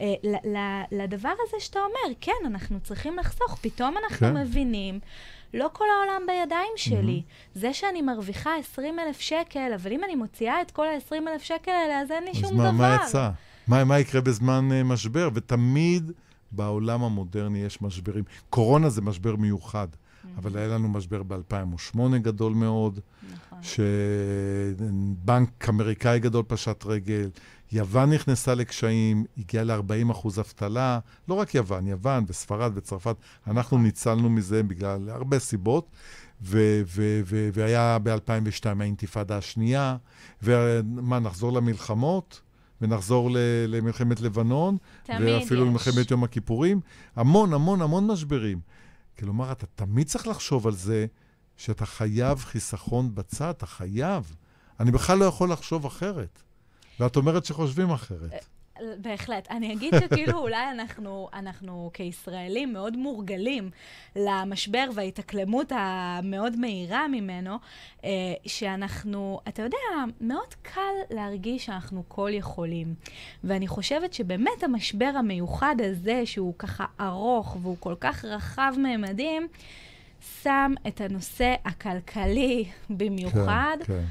[0.01, 0.15] אה,
[0.93, 4.37] לדבר הזה שאתה אומר, כן, אנחנו צריכים לחסוך, פתאום אנחנו כן.
[4.37, 5.01] מבינים
[5.55, 7.23] לא כל העולם בידיים שלי.
[7.27, 7.59] Mm-hmm.
[7.59, 11.71] זה שאני מרוויחה 20 אלף שקל, אבל אם אני מוציאה את כל ה-20 אלף שקל
[11.71, 12.85] האלה, אז אין לי שום מה, דבר.
[12.85, 13.31] אז מה יצא?
[13.69, 15.29] מה, מה יקרה בזמן uh, משבר?
[15.35, 16.13] ותמיד
[16.53, 18.25] בעולם המודרני יש משברים.
[18.51, 19.89] קורונה זה משבר מיוחד.
[19.93, 20.29] Mm-hmm.
[20.39, 23.01] אבל היה לנו משבר ב-2008 גדול מאוד,
[23.33, 23.59] נכון.
[24.73, 27.29] שבנק אמריקאי גדול פשט רגל,
[27.73, 34.31] יוון נכנסה לקשיים, הגיעה ל-40 אחוז אבטלה, לא רק יוון, יוון וספרד וצרפת, אנחנו ניצלנו
[34.31, 35.91] מזה בגלל הרבה סיבות,
[36.43, 39.97] ו- ו- ו- והיה ב-2002 האינתיפאדה השנייה,
[40.43, 42.41] ומה, נחזור למלחמות?
[42.81, 43.37] ונחזור ל-
[43.69, 44.77] למלחמת לבנון,
[45.09, 45.69] ואפילו יש.
[45.69, 46.81] למלחמת יום הכיפורים.
[47.17, 48.61] המון, המון, המון משברים.
[49.19, 51.07] כלומר, אתה תמיד צריך לחשוב על זה
[51.57, 54.37] שאתה חייב חיסכון בצד, אתה חייב.
[54.81, 56.43] אני בכלל לא יכול לחשוב אחרת.
[57.01, 58.45] ואת אומרת שחושבים אחרת.
[58.99, 59.51] בהחלט.
[59.51, 63.71] אני אגיד שכאילו אולי אנחנו, אנחנו כישראלים מאוד מורגלים
[64.17, 67.59] למשבר וההתאקלמות המאוד מהירה ממנו,
[68.05, 68.11] אה,
[68.47, 69.77] שאנחנו, אתה יודע,
[70.21, 72.95] מאוד קל להרגיש שאנחנו כל יכולים.
[73.45, 79.49] ואני חושבת שבאמת המשבר המיוחד הזה, שהוא ככה ארוך והוא כל כך רחב ממדים,
[80.43, 83.77] שם את הנושא הכלכלי במיוחד.
[83.81, 84.05] כן, כן.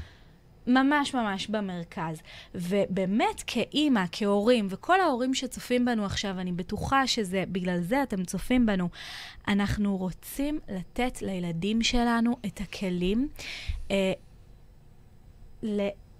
[0.66, 2.22] ממש ממש במרכז.
[2.54, 8.66] ובאמת כאימא, כהורים, וכל ההורים שצופים בנו עכשיו, אני בטוחה שזה, בגלל זה אתם צופים
[8.66, 8.88] בנו,
[9.48, 13.28] אנחנו רוצים לתת לילדים שלנו את הכלים.
[13.90, 14.12] אה,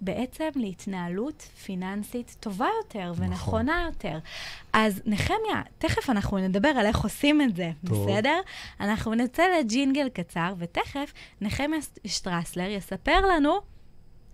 [0.05, 3.26] בעצם להתנהלות פיננסית טובה יותר נכון.
[3.26, 4.18] ונכונה יותר.
[4.72, 8.09] אז נחמיה, תכף אנחנו נדבר על איך עושים את זה, טוב.
[8.09, 8.40] בסדר?
[8.81, 13.72] אנחנו נצא לג'ינגל קצר, ותכף נחמיה שטרסלר יספר לנו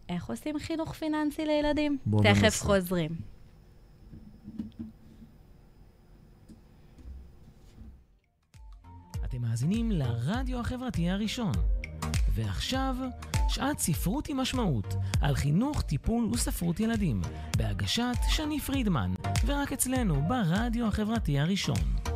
[0.08, 1.98] איך עושים חינוך פיננסי לילדים?
[2.22, 2.64] תכף ננסה.
[2.64, 3.10] חוזרים.
[9.24, 11.52] אתם מאזינים לרדיו החברתי הראשון.
[12.34, 12.96] ועכשיו,
[13.48, 17.20] שעת ספרות עם משמעות, על חינוך, טיפול וספרות ילדים,
[17.56, 19.14] בהגשת שני פרידמן,
[19.46, 22.07] ורק אצלנו ברדיו החברתי הראשון.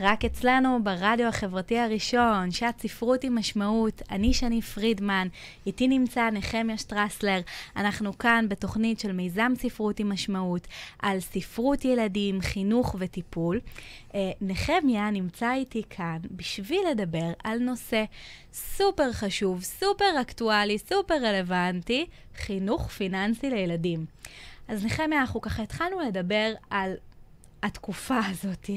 [0.00, 5.28] רק אצלנו ברדיו החברתי הראשון, שעת ספרות עם משמעות, אני שני פרידמן,
[5.66, 7.40] איתי נמצא נחמיה שטרסלר.
[7.76, 10.66] אנחנו כאן בתוכנית של מיזם ספרות עם משמעות
[10.98, 13.60] על ספרות ילדים, חינוך וטיפול.
[14.14, 18.04] אה, נחמיה נמצא איתי כאן בשביל לדבר על נושא
[18.52, 22.06] סופר חשוב, סופר אקטואלי, סופר רלוונטי,
[22.36, 24.06] חינוך פיננסי לילדים.
[24.68, 26.94] אז נחמיה, אנחנו ככה התחלנו לדבר על
[27.62, 28.70] התקופה הזאת,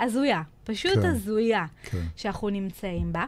[0.00, 1.98] הזויה, פשוט כן, הזויה כן.
[2.16, 3.24] שאנחנו נמצאים בה,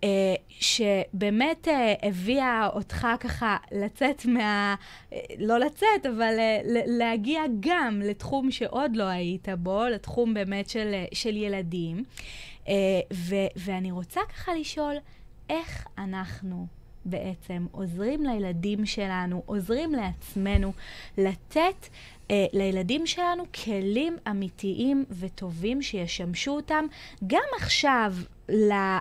[0.00, 0.04] uh,
[0.48, 4.74] שבאמת uh, הביאה אותך ככה לצאת מה...
[5.10, 10.94] Uh, לא לצאת, אבל uh, להגיע גם לתחום שעוד לא היית בו, לתחום באמת של,
[11.12, 12.04] של ילדים.
[12.64, 12.68] Uh,
[13.12, 14.96] ו- ואני רוצה ככה לשאול,
[15.50, 16.66] איך אנחנו
[17.04, 20.72] בעצם עוזרים לילדים שלנו, עוזרים לעצמנו
[21.18, 21.88] לתת
[22.30, 26.84] אה, לילדים שלנו כלים אמיתיים וטובים שישמשו אותם
[27.26, 28.14] גם עכשיו,
[28.48, 29.00] ל, אה,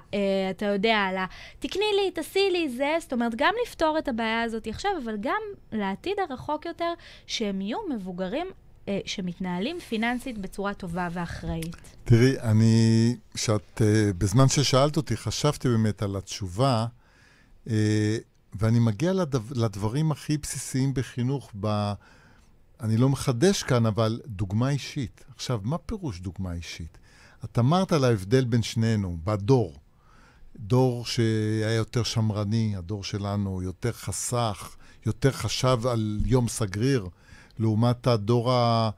[0.49, 1.17] אתה יודע, ל,
[1.59, 5.41] תקני לי, תעשי לי זה, זאת אומרת, גם לפתור את הבעיה הזאת עכשיו, אבל גם
[5.71, 6.93] לעתיד הרחוק יותר,
[7.27, 8.47] שהם יהיו מבוגרים
[8.87, 11.75] אה, שמתנהלים פיננסית בצורה טובה ואחראית.
[12.03, 16.85] תראי, אני, שאת, אה, בזמן ששאלת אותי, חשבתי באמת על התשובה,
[17.67, 21.93] ואני מגיע לדו, לדברים הכי בסיסיים בחינוך, ב...
[22.82, 25.26] אני לא מחדש כאן, אבל דוגמה אישית.
[25.36, 26.97] עכשיו, מה פירוש דוגמה אישית?
[27.45, 29.74] את אמרת על ההבדל בין שנינו, בדור.
[30.56, 37.08] דור שהיה יותר שמרני, הדור שלנו יותר חסך, יותר חשב על יום סגריר,
[37.60, 38.89] לעומת הדור, ה...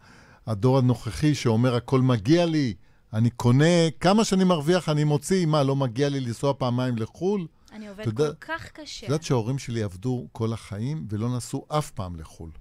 [0.47, 2.73] הדור הנוכחי שאומר, הכל מגיע לי,
[3.13, 7.47] אני קונה, כמה שאני מרוויח אני מוציא, מה, לא מגיע לי לנסוע פעמיים לחו"ל?
[7.73, 9.05] אני עובד כל כך קשה.
[9.05, 12.51] את יודעת שההורים שלי עבדו כל החיים ולא נסעו אף פעם לחו"ל.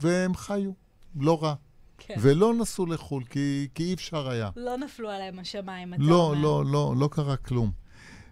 [0.00, 0.70] והם חיו,
[1.20, 1.54] לא רע.
[1.98, 2.14] כן.
[2.20, 4.50] ולא נסעו לחו"ל, כי, כי אי אפשר היה.
[4.56, 6.42] לא נפלו עליהם השמיים, אתה לא, אומר.
[6.42, 7.70] לא, לא, לא קרה כלום.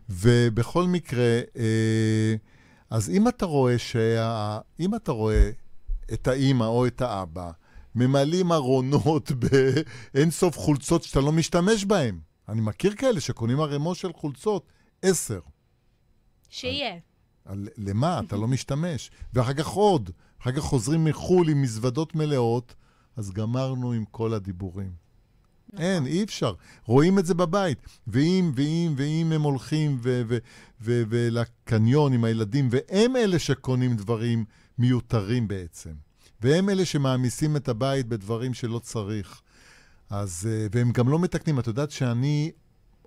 [0.08, 2.34] ובכל מקרה, אה,
[2.90, 4.58] אז אם אתה רואה שה...
[4.80, 5.50] אם אתה רואה
[6.12, 7.50] את האימא או את האבא
[7.94, 14.12] ממלאים ארונות באין סוף חולצות שאתה לא משתמש בהן, אני מכיר כאלה שקונים ערימות של
[14.12, 14.66] חולצות,
[15.02, 15.40] עשר.
[16.54, 16.92] שיהיה.
[16.92, 17.00] על,
[17.44, 18.20] על, למה?
[18.26, 19.10] אתה לא משתמש.
[19.32, 20.10] ואחר כך עוד.
[20.42, 22.74] אחר כך חוזרים מחו"ל עם מזוודות מלאות,
[23.16, 24.92] אז גמרנו עם כל הדיבורים.
[25.72, 25.86] נכון.
[25.86, 26.54] אין, אי אפשר.
[26.84, 27.78] רואים את זה בבית.
[28.06, 29.98] ואם, ואם, ואם הם הולכים
[30.80, 34.44] ולקניון עם הילדים, והם אלה שקונים דברים
[34.78, 35.92] מיותרים בעצם.
[36.40, 39.42] והם אלה שמעמיסים את הבית בדברים שלא צריך.
[40.10, 41.58] אז, אה, והם גם לא מתקנים.
[41.58, 42.52] את יודעת שאני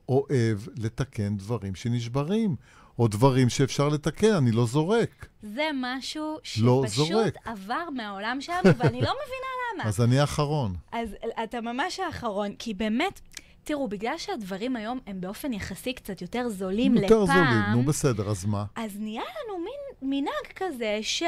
[0.10, 2.55] אוהב לתקן דברים שנשברים,
[2.99, 5.27] או דברים שאפשר לתקן, אני לא זורק.
[5.41, 9.83] זה משהו לא שפשוט לא עבר מהעולם שלנו, ואני לא מבינה למה.
[9.89, 10.75] אז אני האחרון.
[10.91, 11.10] אז
[11.43, 13.21] אתה ממש האחרון, כי באמת...
[13.63, 17.38] תראו, בגלל שהדברים היום הם באופן יחסי קצת יותר זולים יותר לפעם...
[17.38, 18.65] יותר זולים, נו בסדר, אז מה?
[18.75, 21.23] אז נהיה לנו מין מנהג כזה ש...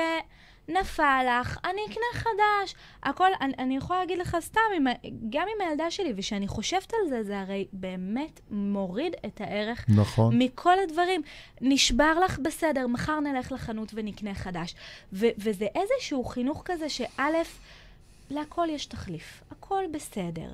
[0.69, 2.75] נפל לך, אני אקנה חדש.
[3.03, 4.87] הכל, אני, אני יכולה להגיד לך סתם, עם,
[5.29, 10.37] גם עם הילדה שלי, וכשאני חושבת על זה, זה הרי באמת מוריד את הערך נכון.
[10.37, 11.21] מכל הדברים.
[11.61, 14.75] נשבר לך בסדר, מחר נלך לחנות ונקנה חדש.
[15.13, 17.23] ו, וזה איזשהו חינוך כזה שא',
[18.29, 20.51] להכל יש תחליף, הכל בסדר.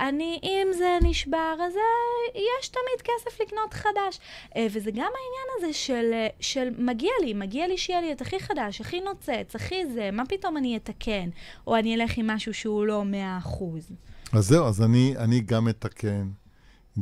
[0.00, 4.20] אני, אם זה נשבר, אז אה, יש תמיד כסף לקנות חדש.
[4.56, 8.20] אה, וזה גם העניין הזה של, אה, של מגיע לי, מגיע לי שיהיה לי את
[8.20, 11.28] הכי חדש, הכי נוצץ, הכי זה, מה פתאום אני אתקן?
[11.66, 13.90] או אני אלך עם משהו שהוא לא מאה אחוז.
[14.32, 16.28] אז זהו, אז אני, אני גם מתקן,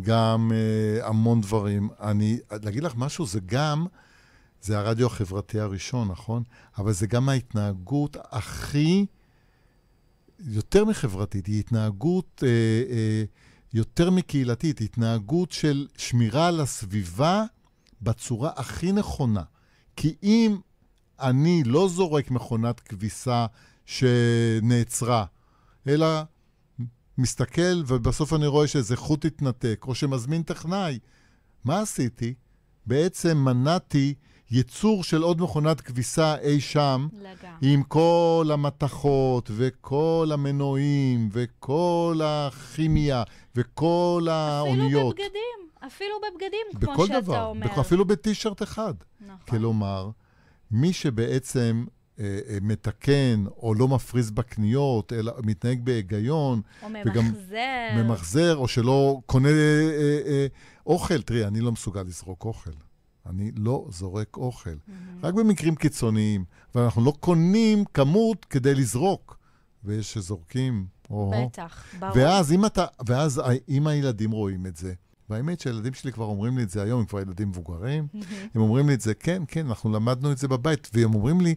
[0.02, 1.88] גם אה, המון דברים.
[2.00, 3.86] אני, להגיד לך משהו, זה גם,
[4.60, 6.42] זה הרדיו החברתי הראשון, נכון?
[6.78, 9.06] אבל זה גם ההתנהגות הכי...
[10.38, 12.48] יותר מחברתית, היא התנהגות אה,
[12.94, 13.24] אה,
[13.74, 17.44] יותר מקהילתית, התנהגות של שמירה על הסביבה
[18.02, 19.42] בצורה הכי נכונה.
[19.96, 20.56] כי אם
[21.20, 23.46] אני לא זורק מכונת כביסה
[23.86, 25.24] שנעצרה,
[25.86, 26.06] אלא
[27.18, 30.98] מסתכל ובסוף אני רואה שאיזה חוט התנתק, או שמזמין טכנאי,
[31.64, 32.34] מה עשיתי?
[32.86, 34.14] בעצם מנעתי
[34.50, 37.52] ייצור של עוד מכונת כביסה אי שם, לגע.
[37.62, 43.22] עם כל המתכות וכל המנועים וכל הכימיה
[43.56, 45.14] וכל האוניות.
[45.14, 47.80] אפילו בבגדים, אפילו בבגדים, כמו שאתה דבר, אומר.
[47.80, 48.94] אפילו בטישרט אחד.
[49.20, 49.36] נכון.
[49.48, 50.10] כלומר,
[50.70, 51.84] מי שבעצם
[52.20, 56.60] אה, אה, מתקן או לא מפריז בקניות, אלא מתנהג בהיגיון.
[56.82, 57.88] או ממחזר.
[57.96, 60.46] ממחזר, או שלא קונה אה, אה, אה,
[60.86, 61.22] אוכל.
[61.22, 62.70] תראי, אני לא מסוגל לזרוק אוכל.
[63.30, 64.70] אני לא זורק אוכל.
[64.70, 64.92] Mm-hmm.
[65.22, 66.44] רק במקרים קיצוניים.
[66.74, 69.38] ואנחנו לא קונים כמות כדי לזרוק.
[69.84, 70.86] ויש שזורקים.
[71.10, 71.32] או...
[71.34, 72.12] בטח, ברור.
[72.16, 74.94] ואז אם, אתה, ואז אם הילדים רואים את זה,
[75.30, 78.34] והאמת שהילדים שלי כבר אומרים לי את זה היום, הם כבר ילדים מבוגרים, mm-hmm.
[78.54, 81.54] הם אומרים לי את זה, כן, כן, אנחנו למדנו את זה בבית, והם אומרים לי,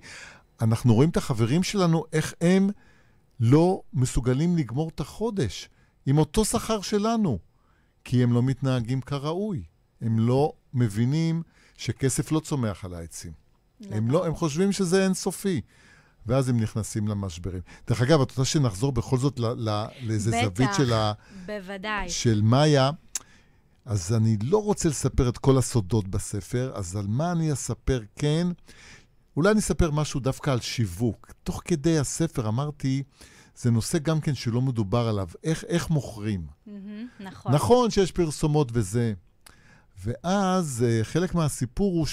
[0.62, 2.70] אנחנו רואים את החברים שלנו, איך הם
[3.40, 5.70] לא מסוגלים לגמור את החודש
[6.06, 7.40] עם אותו שכר שלנו,
[8.04, 9.64] כי הם לא מתנהגים כראוי.
[10.02, 11.44] הם לא מבינים
[11.80, 13.32] שכסף לא צומח על העצים.
[13.92, 15.62] הם, לא, הם חושבים שזה אינסופי.
[16.26, 17.62] ואז הם נכנסים למשברים.
[17.88, 19.40] דרך אגב, את רוצה שנחזור בכל זאת
[20.02, 21.14] לאיזה זווית של ה...
[21.46, 22.10] בוודאי.
[22.10, 22.92] של מאיה.
[23.86, 28.48] אז אני לא רוצה לספר את כל הסודות בספר, אז על מה אני אספר כן?
[29.38, 31.32] אולי אני אספר משהו דווקא על שיווק.
[31.44, 33.04] תוך כדי הספר אמרתי,
[33.56, 36.48] זה נושא גם כן שלא מדובר עליו, איך, איך מוכרים.
[36.48, 36.72] Mm-hmm,
[37.20, 37.52] נכון.
[37.52, 39.14] נכון שיש פרסומות וזה,
[40.04, 42.08] ואז אה, חלק מהסיפור הוא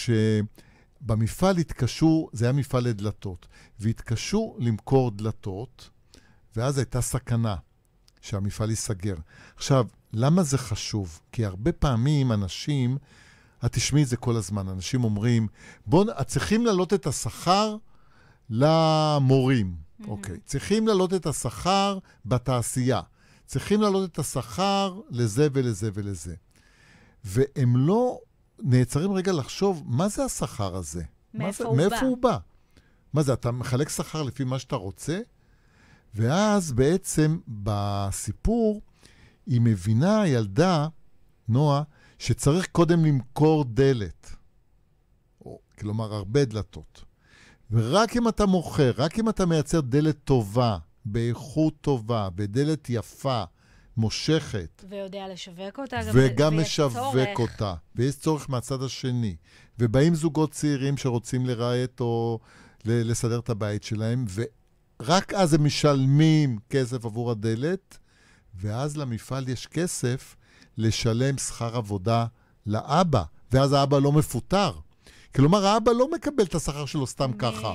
[1.03, 3.47] שבמפעל התקשו, זה היה מפעל לדלתות,
[3.81, 5.91] והתקשו למכור דלתות,
[6.57, 7.57] ואז הייתה סכנה
[8.21, 9.15] שהמפעל ייסגר.
[9.57, 11.21] עכשיו, למה זה חשוב?
[11.33, 12.99] כי הרבה פעמים אנשים,
[13.67, 15.49] את תשמעי את זה כל הזמן, אנשים אומרים,
[15.87, 17.77] בואו, צריכים להעלות את השכר
[18.51, 20.09] למורים, mm-hmm.
[20.09, 20.37] אוקיי.
[20.45, 23.01] צריכים להעלות את השכר בתעשייה.
[23.47, 26.35] צריכים להעלות את השכר לזה ולזה ולזה.
[27.27, 28.19] והם לא
[28.63, 31.03] נעצרים רגע לחשוב, מה זה השכר הזה?
[31.35, 32.07] מאיפה זה, הוא מאיפה בא?
[32.07, 32.39] הוא בא?
[33.13, 35.21] מה זה, אתה מחלק שכר לפי מה שאתה רוצה?
[36.15, 38.81] ואז בעצם בסיפור
[39.47, 40.89] היא מבינה, הילדה,
[41.49, 41.83] נועה,
[42.19, 44.31] שצריך קודם למכור דלת.
[45.45, 47.05] או, כלומר, הרבה דלתות.
[47.71, 53.45] ורק אם אתה מוכר, רק אם אתה מייצר דלת טובה, באיכות טובה, בדלת יפה,
[53.97, 54.85] מושכת.
[54.89, 56.01] ויודע לשווק אותה.
[56.13, 57.39] וגם משווק צורך.
[57.39, 57.75] אותה.
[57.95, 59.37] ויש צורך מהצד השני.
[59.79, 62.39] ובאים זוגות צעירים שרוצים לרהט או
[62.85, 67.99] לסדר את הבית שלהם, ורק אז הם משלמים כסף עבור הדלת,
[68.55, 70.37] ואז למפעל יש כסף
[70.79, 72.27] לשלם שכר עבודה
[72.67, 74.73] לאבא, ואז האבא לא מפוטר.
[75.35, 77.73] כלומר, האבא לא מקבל את השכר שלו סתם ככה.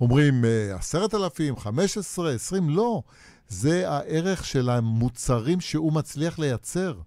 [0.00, 3.02] אומרים, אה, עשרת אלפים, חמש עשרה, עשרים, לא.
[3.48, 7.00] זה הערך של המוצרים שהוא מצליח לייצר.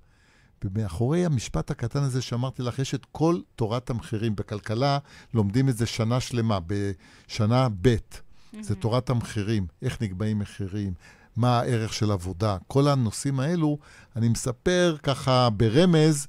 [0.64, 4.36] ומאחורי המשפט הקטן הזה שאמרתי לך, יש את כל תורת המחירים.
[4.36, 4.98] בכלכלה
[5.34, 7.88] לומדים את זה שנה שלמה, בשנה ב'.
[7.88, 8.58] Mm-hmm.
[8.62, 10.94] זה תורת המחירים, איך נקבעים מחירים,
[11.36, 12.58] מה הערך של עבודה.
[12.68, 13.78] כל הנושאים האלו,
[14.16, 16.28] אני מספר ככה ברמז,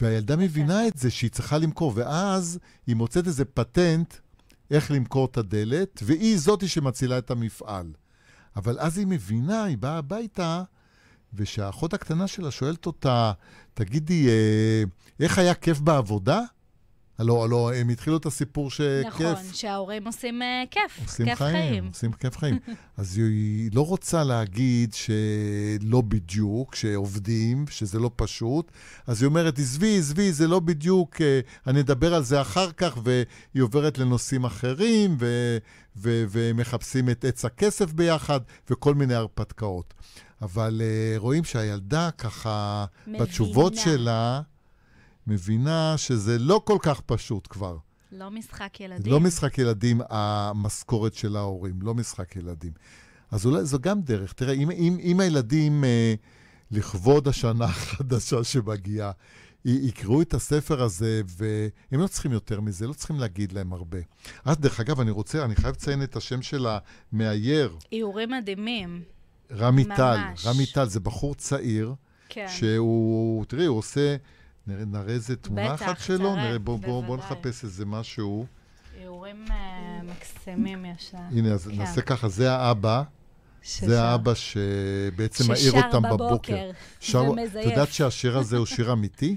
[0.00, 4.14] והילדה מבינה את זה שהיא צריכה למכור, ואז היא מוצאת איזה פטנט
[4.70, 7.92] איך למכור את הדלת, והיא זאתי שמצילה את המפעל.
[8.58, 10.62] אבל אז היא מבינה, היא באה הביתה,
[11.34, 13.32] ושהאחות הקטנה שלה שואלת אותה,
[13.74, 14.82] תגידי, אה,
[15.20, 16.40] איך היה כיף בעבודה?
[17.18, 19.06] הלו, הלו, הם התחילו את הסיפור שכיף.
[19.06, 21.52] נכון, שההורים עושים uh, כיף, עושים כיף חיים.
[21.52, 21.86] חיים.
[21.86, 22.58] עושים כיף חיים.
[22.96, 28.72] אז היא לא רוצה להגיד שלא בדיוק, שעובדים, שזה לא פשוט.
[29.06, 32.98] אז היא אומרת, עזבי, עזבי, זה לא בדיוק, אה, אני אדבר על זה אחר כך,
[33.02, 35.58] והיא עוברת לנושאים אחרים, ו-
[35.96, 39.94] ו- ומחפשים את עץ הכסף ביחד, וכל מיני הרפתקאות.
[40.42, 43.24] אבל uh, רואים שהילדה ככה, מבינה.
[43.24, 44.40] בתשובות שלה,
[45.28, 47.76] מבינה שזה לא כל כך פשוט כבר.
[48.12, 49.12] לא משחק זה ילדים.
[49.12, 52.72] לא משחק ילדים, המשכורת של ההורים, לא משחק ילדים.
[53.30, 54.32] אז אולי זו גם דרך.
[54.32, 56.14] תראה, אם, אם, אם הילדים, אה,
[56.70, 59.10] לכבוד השנה החדשה שמגיעה,
[59.64, 63.98] יקראו את הספר הזה, והם לא צריכים יותר מזה, לא צריכים להגיד להם הרבה.
[64.44, 66.66] אז דרך אגב, אני רוצה, אני חייב לציין את השם של
[67.12, 69.02] המאייר, איורים מדהימים.
[69.52, 70.18] רמי טל.
[70.44, 71.94] רמי טל זה בחור צעיר,
[72.28, 72.46] כן.
[72.48, 74.16] שהוא, תראי, הוא עושה,
[74.68, 77.16] נראה, נראה איזה תמונה בטח, אחת שלו, תראה, נראה, בוא, בוא, בוא.
[77.16, 78.46] נחפש איזה משהו.
[79.00, 81.20] איורים אה, מקסימים יש לה.
[81.30, 81.76] הנה, אז כן.
[81.78, 83.02] נעשה ככה, זה האבא.
[83.62, 83.86] ששר.
[83.86, 86.70] זה האבא שבעצם מעיר אותם בבוקר.
[87.00, 87.66] שר- ומזייף.
[87.66, 89.36] את יודעת שהשיר הזה הוא שיר אמיתי?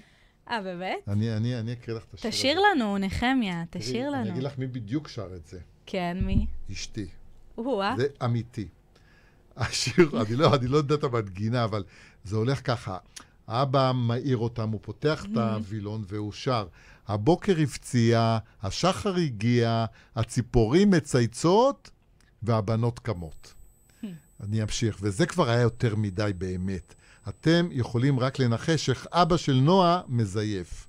[0.49, 0.97] אה, באמת?
[1.07, 2.37] אני, אני, אני אקריא לך את השיר הזה.
[2.37, 4.31] תשאיר לנו, נחמיה, תשאיר אני לנו.
[4.31, 5.59] אגיד לך מי בדיוק שר את זה.
[5.85, 6.45] כן, מי?
[6.71, 7.05] אשתי.
[7.57, 7.93] או-אה.
[7.97, 8.67] זה אמיתי.
[9.57, 11.83] השיר, אני לא, אני לא יודע את המנגינה, אבל
[12.23, 12.97] זה הולך ככה.
[13.51, 16.67] האבא מעיר אותם, הוא פותח את הווילון והוא שר.
[17.07, 19.85] הבוקר הפציע, השחר הגיע,
[20.15, 21.91] הציפורים מצייצות
[22.43, 23.53] והבנות קמות.
[24.43, 26.95] אני אמשיך, וזה כבר היה יותר מדי באמת.
[27.29, 30.87] אתם יכולים רק לנחש איך אבא של נועה מזייף.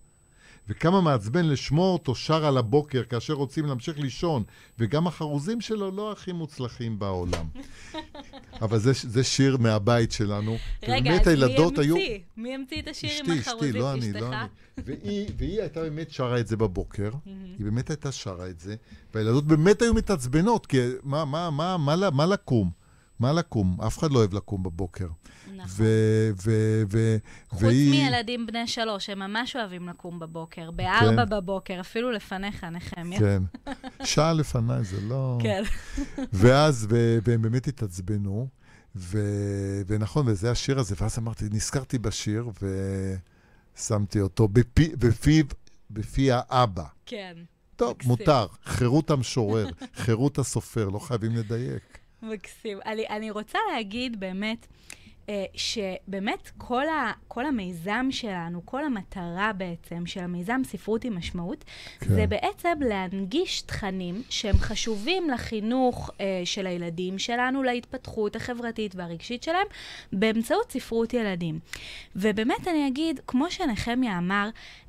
[0.69, 4.43] וכמה מעצבן לשמוע אותו שר על הבוקר כאשר רוצים להמשיך לישון,
[4.79, 7.47] וגם החרוזים שלו לא הכי מוצלחים בעולם.
[8.63, 10.57] אבל זה, זה שיר מהבית שלנו.
[10.89, 11.97] רגע, אז מי הילדות היו...
[11.97, 12.19] המציא?
[12.37, 13.75] מי המציא את השיר עם אשתי, אשתי, החרוזים?
[13.75, 14.13] לא אני?
[14.13, 14.47] לא אני.
[14.85, 18.75] והיא, והיא הייתה באמת שרה את זה בבוקר, היא באמת הייתה שרה את זה,
[19.15, 22.82] והילדות באמת היו מתעצבנות, כי מה, מה, מה, מה, מה, מה לקום?
[23.23, 23.81] מה לקום?
[23.87, 25.09] אף אחד לא אוהב לקום בבוקר.
[25.57, 25.67] נכון.
[25.69, 25.85] ו...
[26.45, 26.51] ו...
[26.93, 27.17] ו...
[27.49, 27.91] חוץ והיא...
[27.91, 33.19] מילדים בני שלוש, הם ממש אוהבים לקום בבוקר, בארבע בבוקר, אפילו לפניך, נחמיה.
[33.19, 33.43] כן.
[34.05, 35.39] שעה לפניי, זה לא...
[35.43, 35.63] כן.
[36.33, 37.19] ואז, ו...
[37.25, 38.49] והם באמת התעצבנו,
[38.97, 39.19] ו...
[39.87, 42.51] ונכון, וזה השיר הזה, ואז אמרתי, נזכרתי בשיר,
[43.77, 44.89] ושמתי אותו בפי...
[44.99, 45.45] בפיו,
[45.91, 46.85] בפי האבא.
[47.07, 47.37] כן.
[47.77, 48.11] טוב, מקסים.
[48.11, 48.47] מותר.
[48.65, 51.92] חירות המשורר, חירות הסופר, לא חייבים לדייק.
[52.23, 52.79] מקסים.
[52.87, 54.67] אני, אני רוצה להגיד באמת,
[55.29, 61.65] אה, שבאמת כל, ה, כל המיזם שלנו, כל המטרה בעצם של המיזם ספרות עם משמעות,
[62.01, 62.09] כן.
[62.09, 69.67] זה בעצם להנגיש תכנים שהם חשובים לחינוך אה, של הילדים שלנו, להתפתחות החברתית והרגשית שלהם,
[70.13, 71.59] באמצעות ספרות ילדים.
[72.17, 74.49] ובאמת אני אגיד, כמו שנחמיה אמר,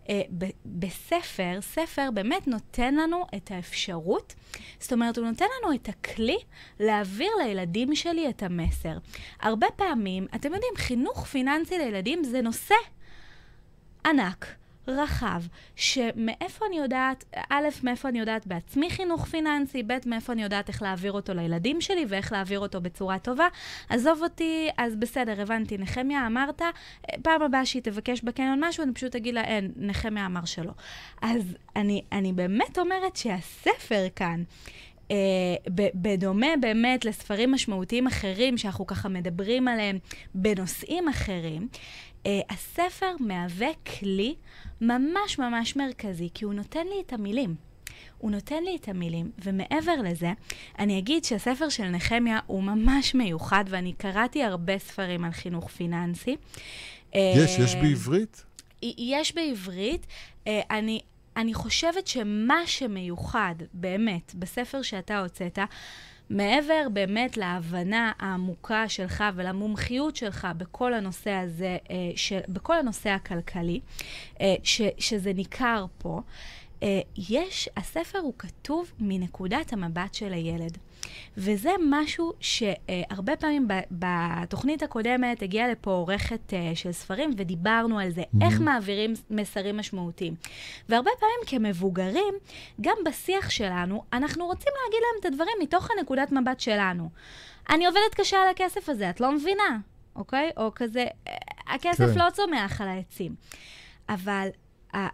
[0.09, 4.35] אה, ב- בספר, ספר באמת נותן לנו את האפשרות,
[4.79, 6.37] זאת אומרת, הוא נותן לנו את הכלי
[6.79, 8.97] להעביר לילדים שלי את המסר.
[9.39, 12.75] הרבה פעמים, אתם יודעים, חינוך פיננסי לילדים זה נושא
[14.05, 14.62] ענק.
[14.87, 15.41] רחב,
[15.75, 20.81] שמאיפה אני יודעת, א', מאיפה אני יודעת בעצמי חינוך פיננסי, ב', מאיפה אני יודעת איך
[20.81, 23.47] להעביר אותו לילדים שלי ואיך להעביר אותו בצורה טובה.
[23.89, 26.61] עזוב אותי, אז בסדר, הבנתי, נחמיה אמרת,
[27.21, 30.71] פעם הבאה שהיא תבקש בקניון משהו, אני פשוט אגיד לה, אין, נחמיה אמר שלא.
[31.21, 34.43] אז אני, אני באמת אומרת שהספר כאן,
[35.13, 39.97] Uh, בדומה באמת לספרים משמעותיים אחרים שאנחנו ככה מדברים עליהם
[40.35, 41.67] בנושאים אחרים,
[42.23, 43.67] uh, הספר מהווה
[43.99, 44.35] כלי
[44.81, 47.55] ממש ממש מרכזי, כי הוא נותן לי את המילים.
[48.17, 50.31] הוא נותן לי את המילים, ומעבר לזה,
[50.79, 56.35] אני אגיד שהספר של נחמיה הוא ממש מיוחד, ואני קראתי הרבה ספרים על חינוך פיננסי.
[57.15, 58.43] יש, יש אה, בעברית?
[58.81, 60.07] יש בעברית.
[60.47, 60.99] אה, אני,
[61.37, 65.59] אני חושבת שמה שמיוחד, באמת, בספר שאתה הוצאת,
[66.29, 73.79] מעבר באמת להבנה העמוקה שלך ולמומחיות שלך בכל הנושא הזה, אה, של, בכל הנושא הכלכלי,
[74.41, 76.21] אה, ש, שזה ניכר פה,
[77.29, 80.77] יש, הספר הוא כתוב מנקודת המבט של הילד.
[81.37, 88.21] וזה משהו שהרבה פעמים בתוכנית הקודמת הגיעה לפה עורכת אה, של ספרים ודיברנו על זה,
[88.21, 88.45] mm-hmm.
[88.45, 90.35] איך מעבירים מסרים משמעותיים.
[90.89, 92.33] והרבה פעמים כמבוגרים,
[92.81, 97.09] גם בשיח שלנו, אנחנו רוצים להגיד להם את הדברים מתוך הנקודת מבט שלנו.
[97.69, 99.77] אני עובדת קשה על הכסף הזה, את לא מבינה,
[100.15, 100.51] אוקיי?
[100.57, 101.33] או כזה, אה,
[101.67, 102.19] הכסף כן.
[102.19, 103.35] לא צומח על העצים.
[104.09, 104.47] אבל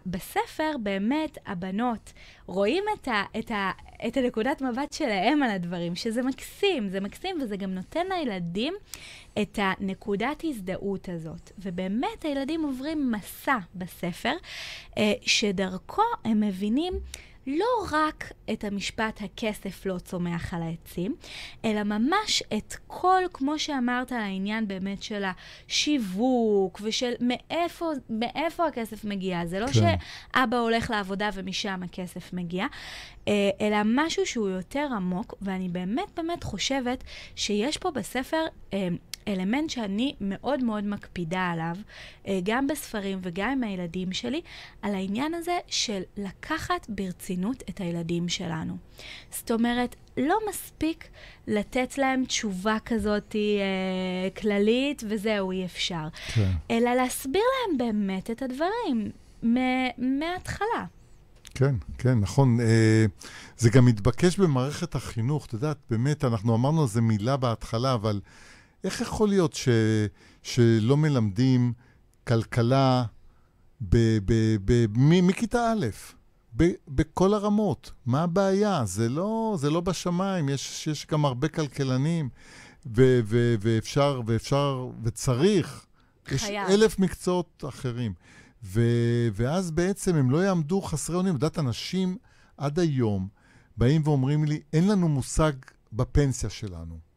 [0.06, 2.12] בספר באמת הבנות
[2.46, 3.70] רואים את, ה, את, ה,
[4.06, 8.74] את הנקודת מבט שלהם על הדברים, שזה מקסים, זה מקסים, וזה גם נותן לילדים
[9.42, 11.52] את הנקודת הזדהות הזאת.
[11.58, 14.34] ובאמת הילדים עוברים מסע בספר,
[14.98, 16.94] אה, שדרכו הם מבינים
[17.46, 21.14] לא רק את המשפט הכסף לא צומח על העצים,
[21.64, 25.24] אלא ממש את כל, כמו שאמרת, העניין באמת של
[25.68, 29.46] השיווק ושל מאיפה, מאיפה הכסף מגיע.
[29.46, 29.72] זה לא כן.
[29.72, 32.66] שאבא הולך לעבודה ומשם הכסף מגיע,
[33.28, 37.04] אה, אלא משהו שהוא יותר עמוק, ואני באמת באמת חושבת
[37.36, 38.88] שיש פה בספר אה,
[39.28, 41.76] אלמנט שאני מאוד מאוד מקפידה עליו,
[42.26, 44.40] אה, גם בספרים וגם עם הילדים שלי,
[44.82, 48.76] על העניין הזה של לקחת ברצינות את הילדים שלנו.
[49.30, 51.08] זאת אומרת, לא מספיק
[51.46, 56.08] לתת להם תשובה כזאת אה, כללית וזהו, אי אפשר.
[56.34, 56.50] כן.
[56.70, 59.10] אלא להסביר להם באמת את הדברים
[59.98, 60.84] מההתחלה.
[61.54, 62.60] כן, כן, נכון.
[62.60, 63.06] אה,
[63.58, 65.46] זה גם מתבקש במערכת החינוך.
[65.46, 68.20] את יודעת, באמת, אנחנו אמרנו על זה מילה בהתחלה, אבל
[68.84, 69.68] איך יכול להיות ש,
[70.42, 71.72] שלא מלמדים
[72.26, 73.04] כלכלה
[73.80, 75.86] ב, ב, ב, מ, מכיתה א',
[76.56, 77.92] ב, בכל הרמות?
[78.06, 78.84] מה הבעיה?
[78.84, 82.28] זה לא, זה לא בשמיים, יש, יש גם הרבה כלכלנים,
[82.96, 85.86] ו, ו, ואפשר, ואפשר, וצריך.
[86.26, 86.68] חייב.
[86.68, 88.14] יש אלף מקצועות אחרים.
[88.64, 88.80] ו,
[89.32, 91.36] ואז בעצם הם לא יעמדו חסרי אונים.
[91.36, 92.16] את יודעת, אנשים
[92.56, 93.28] עד היום
[93.76, 95.52] באים ואומרים לי, אין לנו מושג
[95.92, 97.09] בפנסיה שלנו.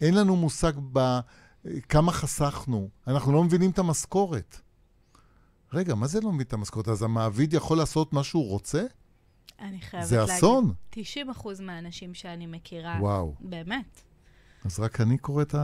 [0.00, 4.60] אין לנו מושג בכמה חסכנו, אנחנו לא מבינים את המשכורת.
[5.72, 6.88] רגע, מה זה לא מבין את המשכורת?
[6.88, 8.84] אז המעביד יכול לעשות מה שהוא רוצה?
[9.60, 10.26] אני חייבת להגיד.
[10.26, 10.72] זה אסון.
[10.90, 13.34] 90 אחוז מהאנשים שאני מכירה, וואו.
[13.40, 14.00] באמת.
[14.64, 15.54] אז רק אני קורא את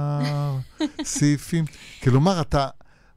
[0.99, 1.65] הסעיפים.
[2.05, 2.69] כלומר, אתה,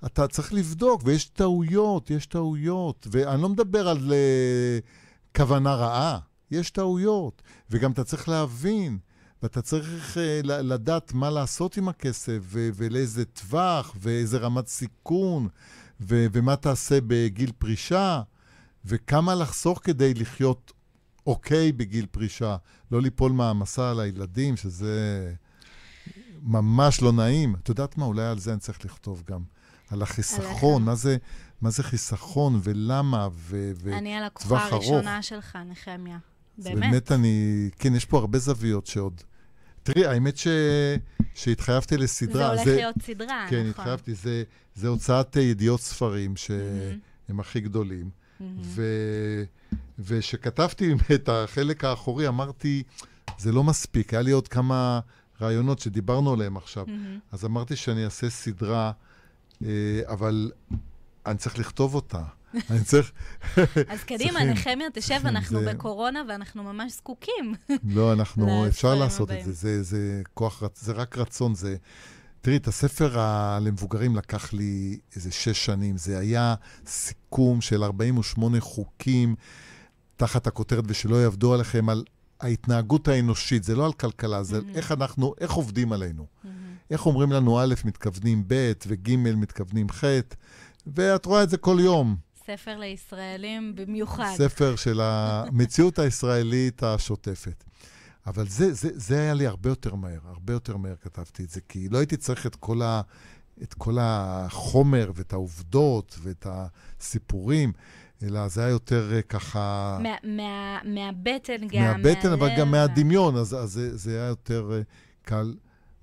[0.06, 3.08] אתה צריך לבדוק, ויש טעויות, יש טעויות.
[3.12, 6.20] ואני לא מדבר על uh, כוונה רעה,
[6.52, 7.42] יש טעויות.
[7.70, 8.98] וגם אתה צריך להבין
[9.44, 15.48] ואתה צריך uh, לדעת מה לעשות עם הכסף, ו- ולאיזה טווח, ואיזה רמת סיכון,
[16.02, 18.22] ו- ומה תעשה בגיל פרישה,
[18.86, 20.74] וכמה לחסוך כדי לחיות
[21.28, 22.58] אוקיי בגיל פרישה.
[22.92, 25.34] לא ליפול מהמסע על הילדים, שזה
[26.42, 27.56] ממש לא נעים.
[27.56, 28.06] את יודעת מה?
[28.06, 29.42] אולי על זה אני צריך לכתוב גם.
[29.92, 31.18] על החיסכון, מה זה,
[31.62, 33.98] מה זה חיסכון ולמה, וטווח ארוך.
[33.98, 36.18] אני הלקוחה הראשונה שלך, נחמיה.
[36.58, 36.80] באמת.
[36.80, 39.22] באמת אני, כן, יש פה הרבה זוויות שעוד
[39.84, 40.48] תראי, האמת ש...
[41.36, 42.34] שהתחייבתי לסדרה.
[42.34, 42.76] זה הולך זה...
[42.76, 43.64] להיות סדרה, כן, נכון.
[43.64, 44.14] כן, התחייבתי.
[44.14, 44.44] זה,
[44.76, 46.60] זה הוצאת ידיעות ספרים, שהם
[47.30, 47.42] mm-hmm.
[47.42, 48.10] הכי גדולים.
[48.10, 48.44] Mm-hmm.
[48.62, 48.84] ו...
[50.00, 52.84] וכשכתבתי את החלק האחורי, אמרתי,
[53.38, 54.14] זה לא מספיק.
[54.14, 55.00] היה לי עוד כמה
[55.42, 56.86] רעיונות שדיברנו עליהם עכשיו.
[56.86, 57.32] Mm-hmm.
[57.32, 58.92] אז אמרתי שאני אעשה סדרה,
[59.66, 60.52] אה, אבל
[61.26, 62.24] אני צריך לכתוב אותה.
[62.70, 63.12] אני צריך...
[63.88, 67.56] אז קדימה, נחמיה, תשב, אנחנו בקורונה ואנחנו ממש זקוקים.
[67.96, 69.84] לא, אנחנו, אפשר לעשות את זה.
[69.84, 71.76] זה כוח, זה רק רצון, זה...
[72.42, 73.18] תראי, את הספר
[73.62, 75.98] למבוגרים לקח לי איזה שש שנים.
[75.98, 79.36] זה היה סיכום של 48 חוקים
[80.18, 82.04] תחת הכותרת ושלא יעבדו עליכם, על
[82.42, 83.64] ההתנהגות האנושית.
[83.64, 86.26] זה לא על כלכלה, זה איך אנחנו, איך עובדים עלינו.
[86.92, 90.04] איך אומרים לנו א', מתכוונים ב', וג', מתכוונים ח',
[90.88, 92.29] ואת רואה את זה כל יום.
[92.50, 94.34] ספר לישראלים במיוחד.
[94.36, 97.64] ספר של המציאות הישראלית השוטפת.
[98.28, 101.62] אבל זה, זה, זה היה לי הרבה יותר מהר, הרבה יותר מהר כתבתי את זה,
[101.70, 103.02] כי לא הייתי צריך את כל, ה,
[103.64, 107.72] את כל החומר ואת העובדות ואת הסיפורים,
[108.24, 109.98] אלא זה היה יותר אה, ככה...
[110.02, 111.82] מה, מה, מהבטן גם.
[111.82, 114.82] מהבטן, אבל גם מהדמיון, אז, אז זה, זה היה יותר אה,
[115.22, 115.54] קל.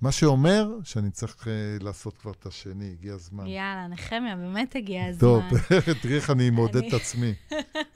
[0.01, 3.47] מה שאומר שאני צריך uh, לעשות כבר את השני, הגיע הזמן.
[3.47, 5.19] יאללה, נחמיה, באמת הגיע הזמן.
[5.19, 5.43] טוב,
[6.01, 7.33] תראי איך אני מעודד את עצמי.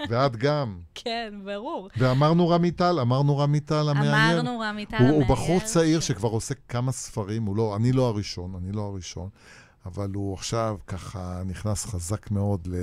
[0.10, 0.80] ואת גם.
[0.96, 1.90] כן, ברור.
[1.98, 4.40] ואמרנו רמי טל, אמרנו רמי טל המאייר.
[4.40, 5.16] אמרנו רמי טל המאייר.
[5.16, 9.30] הוא בחור צעיר שכבר עושה כמה ספרים, הוא לא, אני לא הראשון, אני לא הראשון,
[9.86, 12.76] אבל הוא עכשיו ככה נכנס חזק מאוד ל...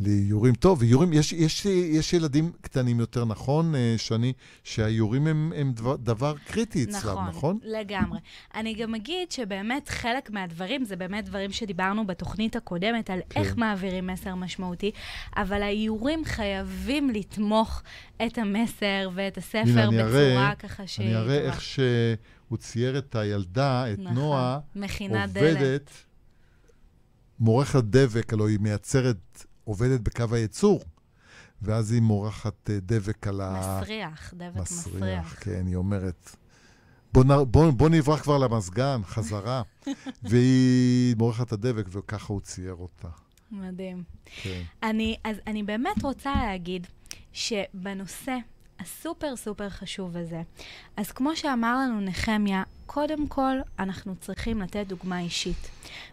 [0.00, 0.54] לאיורים.
[0.54, 4.32] טוב, איורים, יש, יש, יש ילדים קטנים יותר, נכון, אה, שני,
[4.64, 7.28] שהאיורים הם, הם דבר, דבר קריטי אצלם, נכון?
[7.28, 8.18] נכון, לגמרי.
[8.54, 13.40] אני גם אגיד שבאמת חלק מהדברים, זה באמת דברים שדיברנו בתוכנית הקודמת, על כן.
[13.40, 14.90] איך מעבירים מסר משמעותי,
[15.36, 17.82] אבל האיורים חייבים לתמוך
[18.26, 21.06] את המסר ואת הספר הנה, בצורה אראה, ככה שהיא...
[21.06, 24.58] אני אראה איך שהוא צייר את הילדה, את נכון, נועה,
[25.10, 25.90] עובדת, דלת.
[27.40, 30.80] מורכת דבק, הלוא היא מייצרת עובדת בקו הייצור,
[31.62, 33.80] ואז היא מורחת אה, דבק על ה...
[33.80, 34.96] מסריח, דבק מסריח.
[34.96, 36.36] מסריח, כן, היא אומרת,
[37.12, 37.28] בוא, נ...
[37.50, 39.62] בוא, בוא נברח כבר למזגן, חזרה.
[40.30, 43.08] והיא מורחת הדבק, וככה הוא צייר אותה.
[43.50, 44.02] מדהים.
[44.24, 44.62] כן.
[44.82, 46.86] אני, אז אני באמת רוצה להגיד
[47.32, 48.36] שבנושא
[48.80, 50.42] הסופר סופר חשוב הזה,
[50.96, 55.70] אז כמו שאמר לנו נחמיה, קודם כל אנחנו צריכים לתת דוגמה אישית.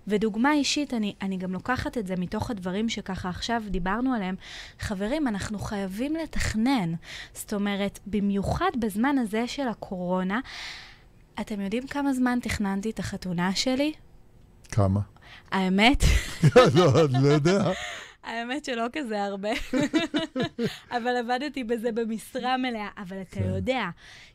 [0.08, 4.36] ודוגמה אישית, אני, אני גם לוקחת את זה מתוך הדברים שככה עכשיו דיברנו עליהם.
[4.80, 6.94] חברים, אנחנו חייבים לתכנן.
[7.34, 10.40] זאת אומרת, במיוחד בזמן הזה של הקורונה,
[11.42, 13.94] אתם יודעים כמה זמן תכננתי את החתונה שלי?
[14.72, 15.00] כמה?
[15.52, 16.04] האמת,
[16.76, 17.72] לא, אני לא יודע.
[18.24, 19.50] האמת שלא כזה הרבה,
[20.98, 22.88] אבל עבדתי בזה במשרה מלאה.
[22.98, 23.50] אבל אתה כן.
[23.56, 23.90] יודע,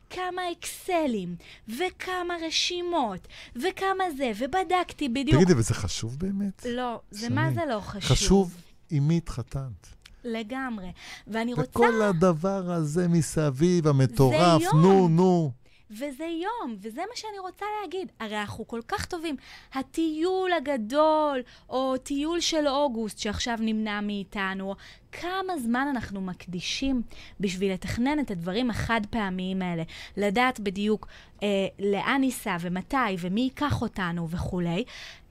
[0.09, 1.35] כמה אקסלים,
[1.69, 5.35] וכמה רשימות, וכמה זה, ובדקתי בדיוק.
[5.35, 6.65] תגידי, וזה חשוב באמת?
[6.69, 7.29] לא, זה.
[7.29, 8.11] מה זה לא חשוב?
[8.11, 8.55] חשוב
[8.89, 9.87] עם מי התחתנת.
[10.23, 10.91] לגמרי.
[11.27, 11.69] ואני רוצה...
[11.69, 14.61] וכל הדבר הזה מסביב, המטורף.
[14.73, 15.51] נו, נו.
[15.91, 18.11] וזה יום, וזה מה שאני רוצה להגיד.
[18.19, 19.35] הרי אנחנו כל כך טובים.
[19.73, 24.75] הטיול הגדול, או טיול של אוגוסט שעכשיו נמנע מאיתנו,
[25.11, 27.01] כמה זמן אנחנו מקדישים
[27.39, 29.83] בשביל לתכנן את הדברים החד-פעמיים האלה.
[30.17, 31.07] לדעת בדיוק
[31.43, 31.47] אה,
[31.79, 34.83] לאן ניסע ומתי ומי ייקח אותנו וכולי.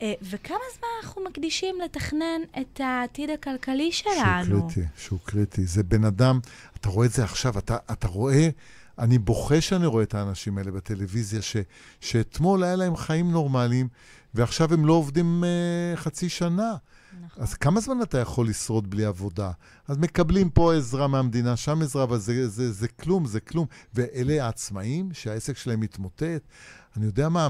[0.03, 4.45] אה, וכמה זמן אנחנו מקדישים לתכנן את העתיד הכלכלי שלנו.
[4.45, 5.67] שהוא קריטי, שהוא קריטי.
[5.67, 6.41] זה בן אדם,
[6.81, 8.49] אתה רואה את זה עכשיו, אתה, אתה רואה,
[8.99, 11.57] אני בוכה שאני רואה את האנשים האלה בטלוויזיה, ש,
[12.01, 13.89] שאתמול היה להם חיים נורמליים,
[14.35, 16.75] ועכשיו הם לא עובדים אה, חצי שנה.
[17.25, 17.43] נכון.
[17.43, 19.51] אז כמה זמן אתה יכול לשרוד בלי עבודה?
[19.89, 23.67] אז מקבלים פה עזרה מהמדינה, שם עזרה, אבל זה, זה, זה כלום, זה כלום.
[23.95, 26.43] ואלה העצמאים שהעסק שלהם מתמוטט.
[26.97, 27.49] אני יודע מה,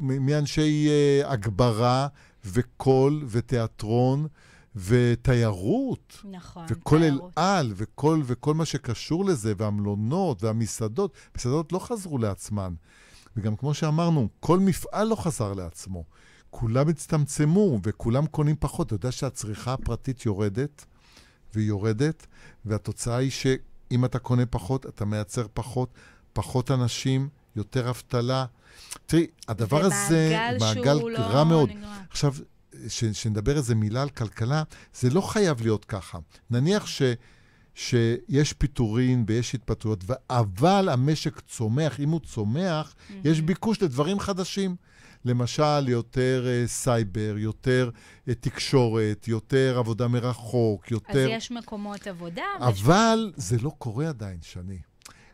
[0.00, 2.06] מאנשי אה, הגברה
[2.44, 4.26] וקול ותיאטרון
[4.76, 6.22] ותיירות.
[6.30, 6.64] נכון.
[6.68, 7.32] וכל אל תיירות.
[7.36, 12.74] על, וכל, וכל מה שקשור לזה, והמלונות, והמסעדות, מסעדות לא חזרו לעצמן.
[13.36, 16.04] וגם כמו שאמרנו, כל מפעל לא חזר לעצמו.
[16.50, 18.86] כולם הצטמצמו, וכולם קונים פחות.
[18.86, 20.84] אתה יודע שהצריכה הפרטית יורדת,
[21.54, 22.26] ויורדת,
[22.64, 25.88] והתוצאה היא שאם אתה קונה פחות, אתה מייצר פחות,
[26.32, 28.44] פחות אנשים, יותר אבטלה.
[29.06, 31.68] תראי, הדבר הזה, מעגל שהוא רע לא מאוד.
[31.68, 31.88] נגמר.
[32.10, 32.34] עכשיו,
[32.88, 34.62] ש, שנדבר איזה מילה על כלכלה,
[34.94, 36.18] זה לא חייב להיות ככה.
[36.50, 37.02] נניח ש,
[37.74, 42.94] שיש פיטורין ויש התפטרויות, אבל המשק צומח, אם הוא צומח,
[43.24, 44.76] יש ביקוש לדברים חדשים.
[45.24, 47.90] למשל, יותר uh, סייבר, יותר
[48.28, 51.28] uh, תקשורת, יותר עבודה מרחוק, אז יותר...
[51.30, 52.42] יש מקומות עבודה.
[52.60, 54.78] ויש- אבל זה לא קורה עדיין, שני.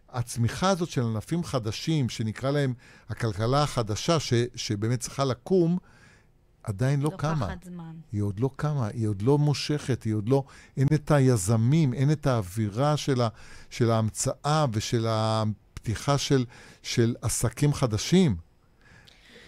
[0.09, 2.75] הצמיחה הזאת של ענפים חדשים, שנקרא להם
[3.09, 5.79] הכלכלה החדשה, ש, שבאמת צריכה לקום,
[6.67, 7.33] עדיין לא קמה.
[7.33, 7.95] לוקחת זמן.
[8.13, 10.45] היא עוד לא קמה, היא עוד לא מושכת, היא עוד לא...
[10.77, 13.29] אין את היזמים, אין את האווירה של, ה,
[13.71, 16.45] של ההמצאה ושל הפתיחה של,
[16.83, 18.37] של עסקים חדשים.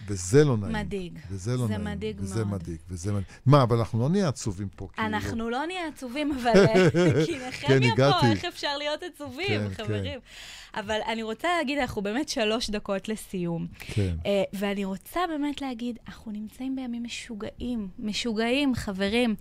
[0.08, 0.72] וזה לא נעים.
[0.72, 1.18] מדאיג.
[1.30, 1.84] וזה לא זה נעים.
[1.84, 2.62] מדאיג וזה מאוד.
[2.62, 3.26] מדאיג, וזה מדאיג.
[3.46, 5.06] מה, אבל אנחנו לא נהיה עצובים פה, כאילו.
[5.08, 6.90] אנחנו לא נהיה עצובים, אבל אה,
[7.26, 8.26] כי נחמיה פה, הגעתי.
[8.26, 10.20] איך אפשר להיות עצובים, כן, חברים?
[10.74, 13.66] אבל אני רוצה להגיד, אנחנו באמת שלוש דקות לסיום.
[13.78, 14.16] כן.
[14.26, 19.34] אה, ואני רוצה באמת להגיד, אנחנו נמצאים בימים משוגעים, משוגעים, חברים.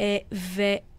[0.00, 0.16] אה,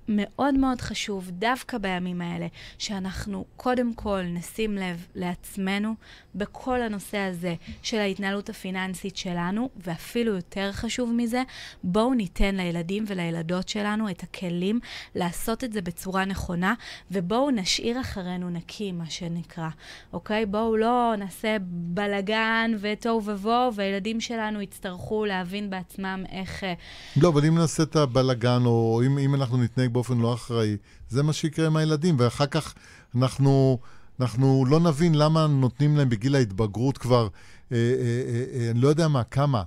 [0.10, 2.48] ומאוד מאוד חשוב, דווקא בימים האלה,
[2.78, 5.96] שאנחנו קודם כל נשים לב לעצמנו
[6.36, 11.44] בכל הנושא הזה של ההתנהלות הפיננסית שלנו, ואפילו יותר חשוב מזה,
[11.84, 14.80] בואו ניתן לילדים ולילדות שלנו את הכלים
[15.16, 16.74] לעשות את זה בצורה נכונה,
[17.12, 19.70] ובואו נשאיר אחרינו נקי, מה שנקרא,
[20.14, 20.46] אוקיי?
[20.46, 26.64] בואו לא נעשה בלגן ותוהו ובוהו, והילדים שלנו יצטרכו להבין בעצמם איך...
[26.64, 26.74] אה,
[27.22, 30.78] לא, אבל אם נעשה את הבלגן, או אם, אם אנחנו נתנהג באופן לא אחראי,
[31.10, 32.74] זה מה שיקרה עם הילדים, ואחר כך
[33.16, 33.80] אנחנו,
[34.20, 37.28] אנחנו לא נבין למה נותנים להם בגיל ההתבגרות כבר,
[37.72, 37.82] אה, אה,
[38.28, 39.64] אה, אה, אני לא יודע מה, כמה,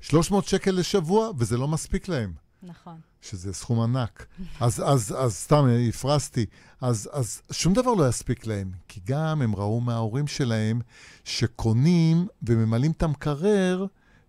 [0.00, 2.32] 300 שקל לשבוע, וזה לא מספיק להם.
[2.62, 3.00] נכון.
[3.22, 4.26] שזה סכום ענק.
[4.60, 6.46] אז, אז, אז סתם, הפרסתי.
[6.80, 10.80] אז, אז שום דבר לא יספיק להם, כי גם הם ראו מההורים שלהם
[11.24, 13.86] שקונים וממלאים את המקרר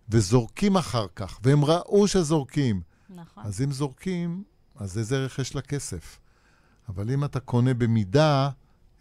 [0.08, 2.80] וזורקים אחר כך, והם ראו שזורקים.
[3.10, 3.44] נכון.
[3.46, 4.42] אז אם זורקים,
[4.80, 6.18] אז איזה ערך יש לכסף?
[6.88, 8.50] אבל אם אתה קונה במידה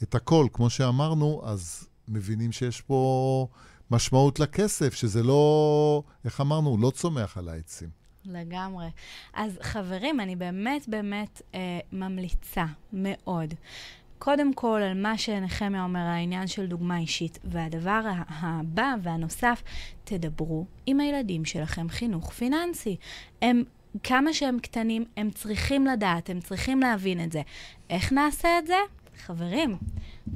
[0.03, 3.47] את הכל, כמו שאמרנו, אז מבינים שיש פה
[3.91, 7.89] משמעות לכסף, שזה לא, איך אמרנו, לא צומח על העצים.
[8.25, 8.88] לגמרי.
[9.34, 13.53] אז חברים, אני באמת באמת אה, ממליצה מאוד.
[14.19, 17.39] קודם כל, על מה שנחמיה אומר, העניין של דוגמה אישית.
[17.43, 19.63] והדבר הבא והנוסף,
[20.03, 22.97] תדברו עם הילדים שלכם חינוך פיננסי.
[23.41, 23.63] הם,
[24.03, 27.41] כמה שהם קטנים, הם צריכים לדעת, הם צריכים להבין את זה.
[27.89, 28.77] איך נעשה את זה?
[29.25, 29.77] חברים,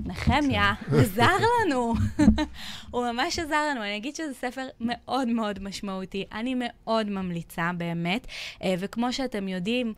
[0.06, 0.74] נחמיה.
[0.92, 1.94] עזר לנו.
[2.92, 3.82] הוא ממש עזר לנו.
[3.82, 6.26] אני אגיד שזה ספר מאוד מאוד משמעותי.
[6.32, 8.28] אני מאוד ממליצה, באמת.
[8.64, 9.94] אה, וכמו שאתם יודעים,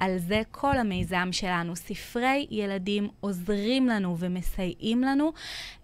[0.00, 1.76] על זה כל המיזם שלנו.
[1.76, 5.32] ספרי ילדים עוזרים לנו ומסייעים לנו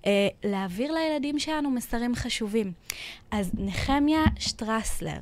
[0.07, 2.73] אה, להעביר לילדים שלנו מסרים חשובים.
[3.31, 5.21] אז נחמיה שטרסלר,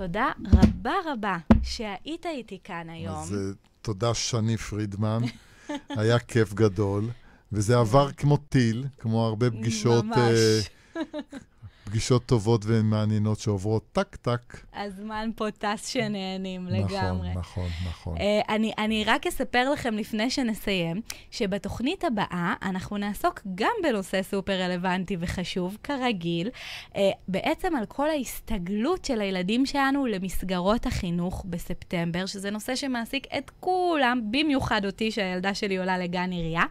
[0.00, 3.18] תודה רבה רבה שהיית איתי כאן היום.
[3.18, 5.22] אז uh, תודה, שני פרידמן.
[5.88, 7.10] היה כיף גדול,
[7.52, 10.04] וזה עבר כמו טיל, כמו הרבה פגישות...
[10.04, 10.70] ממש.
[11.90, 14.56] פגישות טובות ומעניינות שעוברות טק-טק.
[14.74, 17.30] הזמן פה טס שנהנים נכון, לגמרי.
[17.30, 18.16] נכון, נכון, נכון.
[18.16, 24.52] Uh, אני, אני רק אספר לכם לפני שנסיים, שבתוכנית הבאה אנחנו נעסוק גם בנושא סופר
[24.52, 26.48] רלוונטי וחשוב, כרגיל,
[26.92, 26.96] uh,
[27.28, 34.20] בעצם על כל ההסתגלות של הילדים שלנו למסגרות החינוך בספטמבר, שזה נושא שמעסיק את כולם,
[34.30, 36.64] במיוחד אותי, שהילדה שלי עולה לגן עירייה.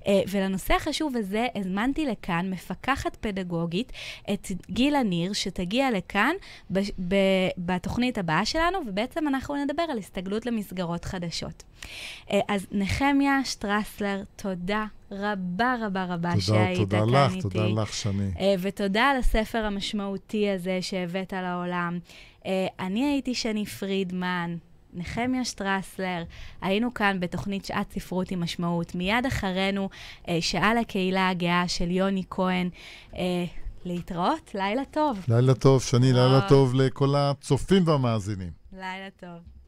[0.00, 3.92] Uh, ולנושא החשוב הזה הזמנתי לכאן מפקחת פדגוגית,
[4.32, 6.34] את גילה ניר, שתגיע לכאן
[6.72, 11.62] ב- בתוכנית הבאה שלנו, ובעצם אנחנו נדבר על הסתגלות למסגרות חדשות.
[12.30, 17.42] אה, אז נחמיה שטרסלר, תודה רבה רבה רבה תודה, שהיית תודה כאן לך, איתי.
[17.42, 18.30] תודה לך, שני.
[18.38, 21.98] אה, ותודה על הספר המשמעותי הזה שהבאת לעולם.
[22.46, 24.56] אה, אני הייתי שני פרידמן.
[24.98, 26.22] נחמיה שטרסלר,
[26.60, 28.94] היינו כאן בתוכנית שעת ספרות עם משמעות.
[28.94, 29.88] מיד אחרינו,
[30.40, 32.68] שעה לקהילה הגאה של יוני כהן.
[33.86, 35.24] להתראות, לילה טוב.
[35.28, 38.50] לילה טוב, שני, לילה טוב לכל הצופים והמאזינים.
[38.72, 39.66] לילה טוב.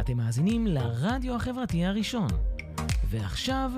[0.00, 2.28] אתם מאזינים לרדיו החברתי הראשון.
[3.10, 3.70] ועכשיו,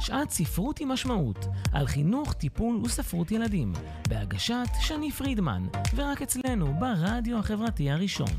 [0.00, 3.72] שעת ספרות עם משמעות, על חינוך, טיפול וספרות ילדים,
[4.08, 8.30] בהגשת שני פרידמן, ורק אצלנו ברדיו החברתי הראשון.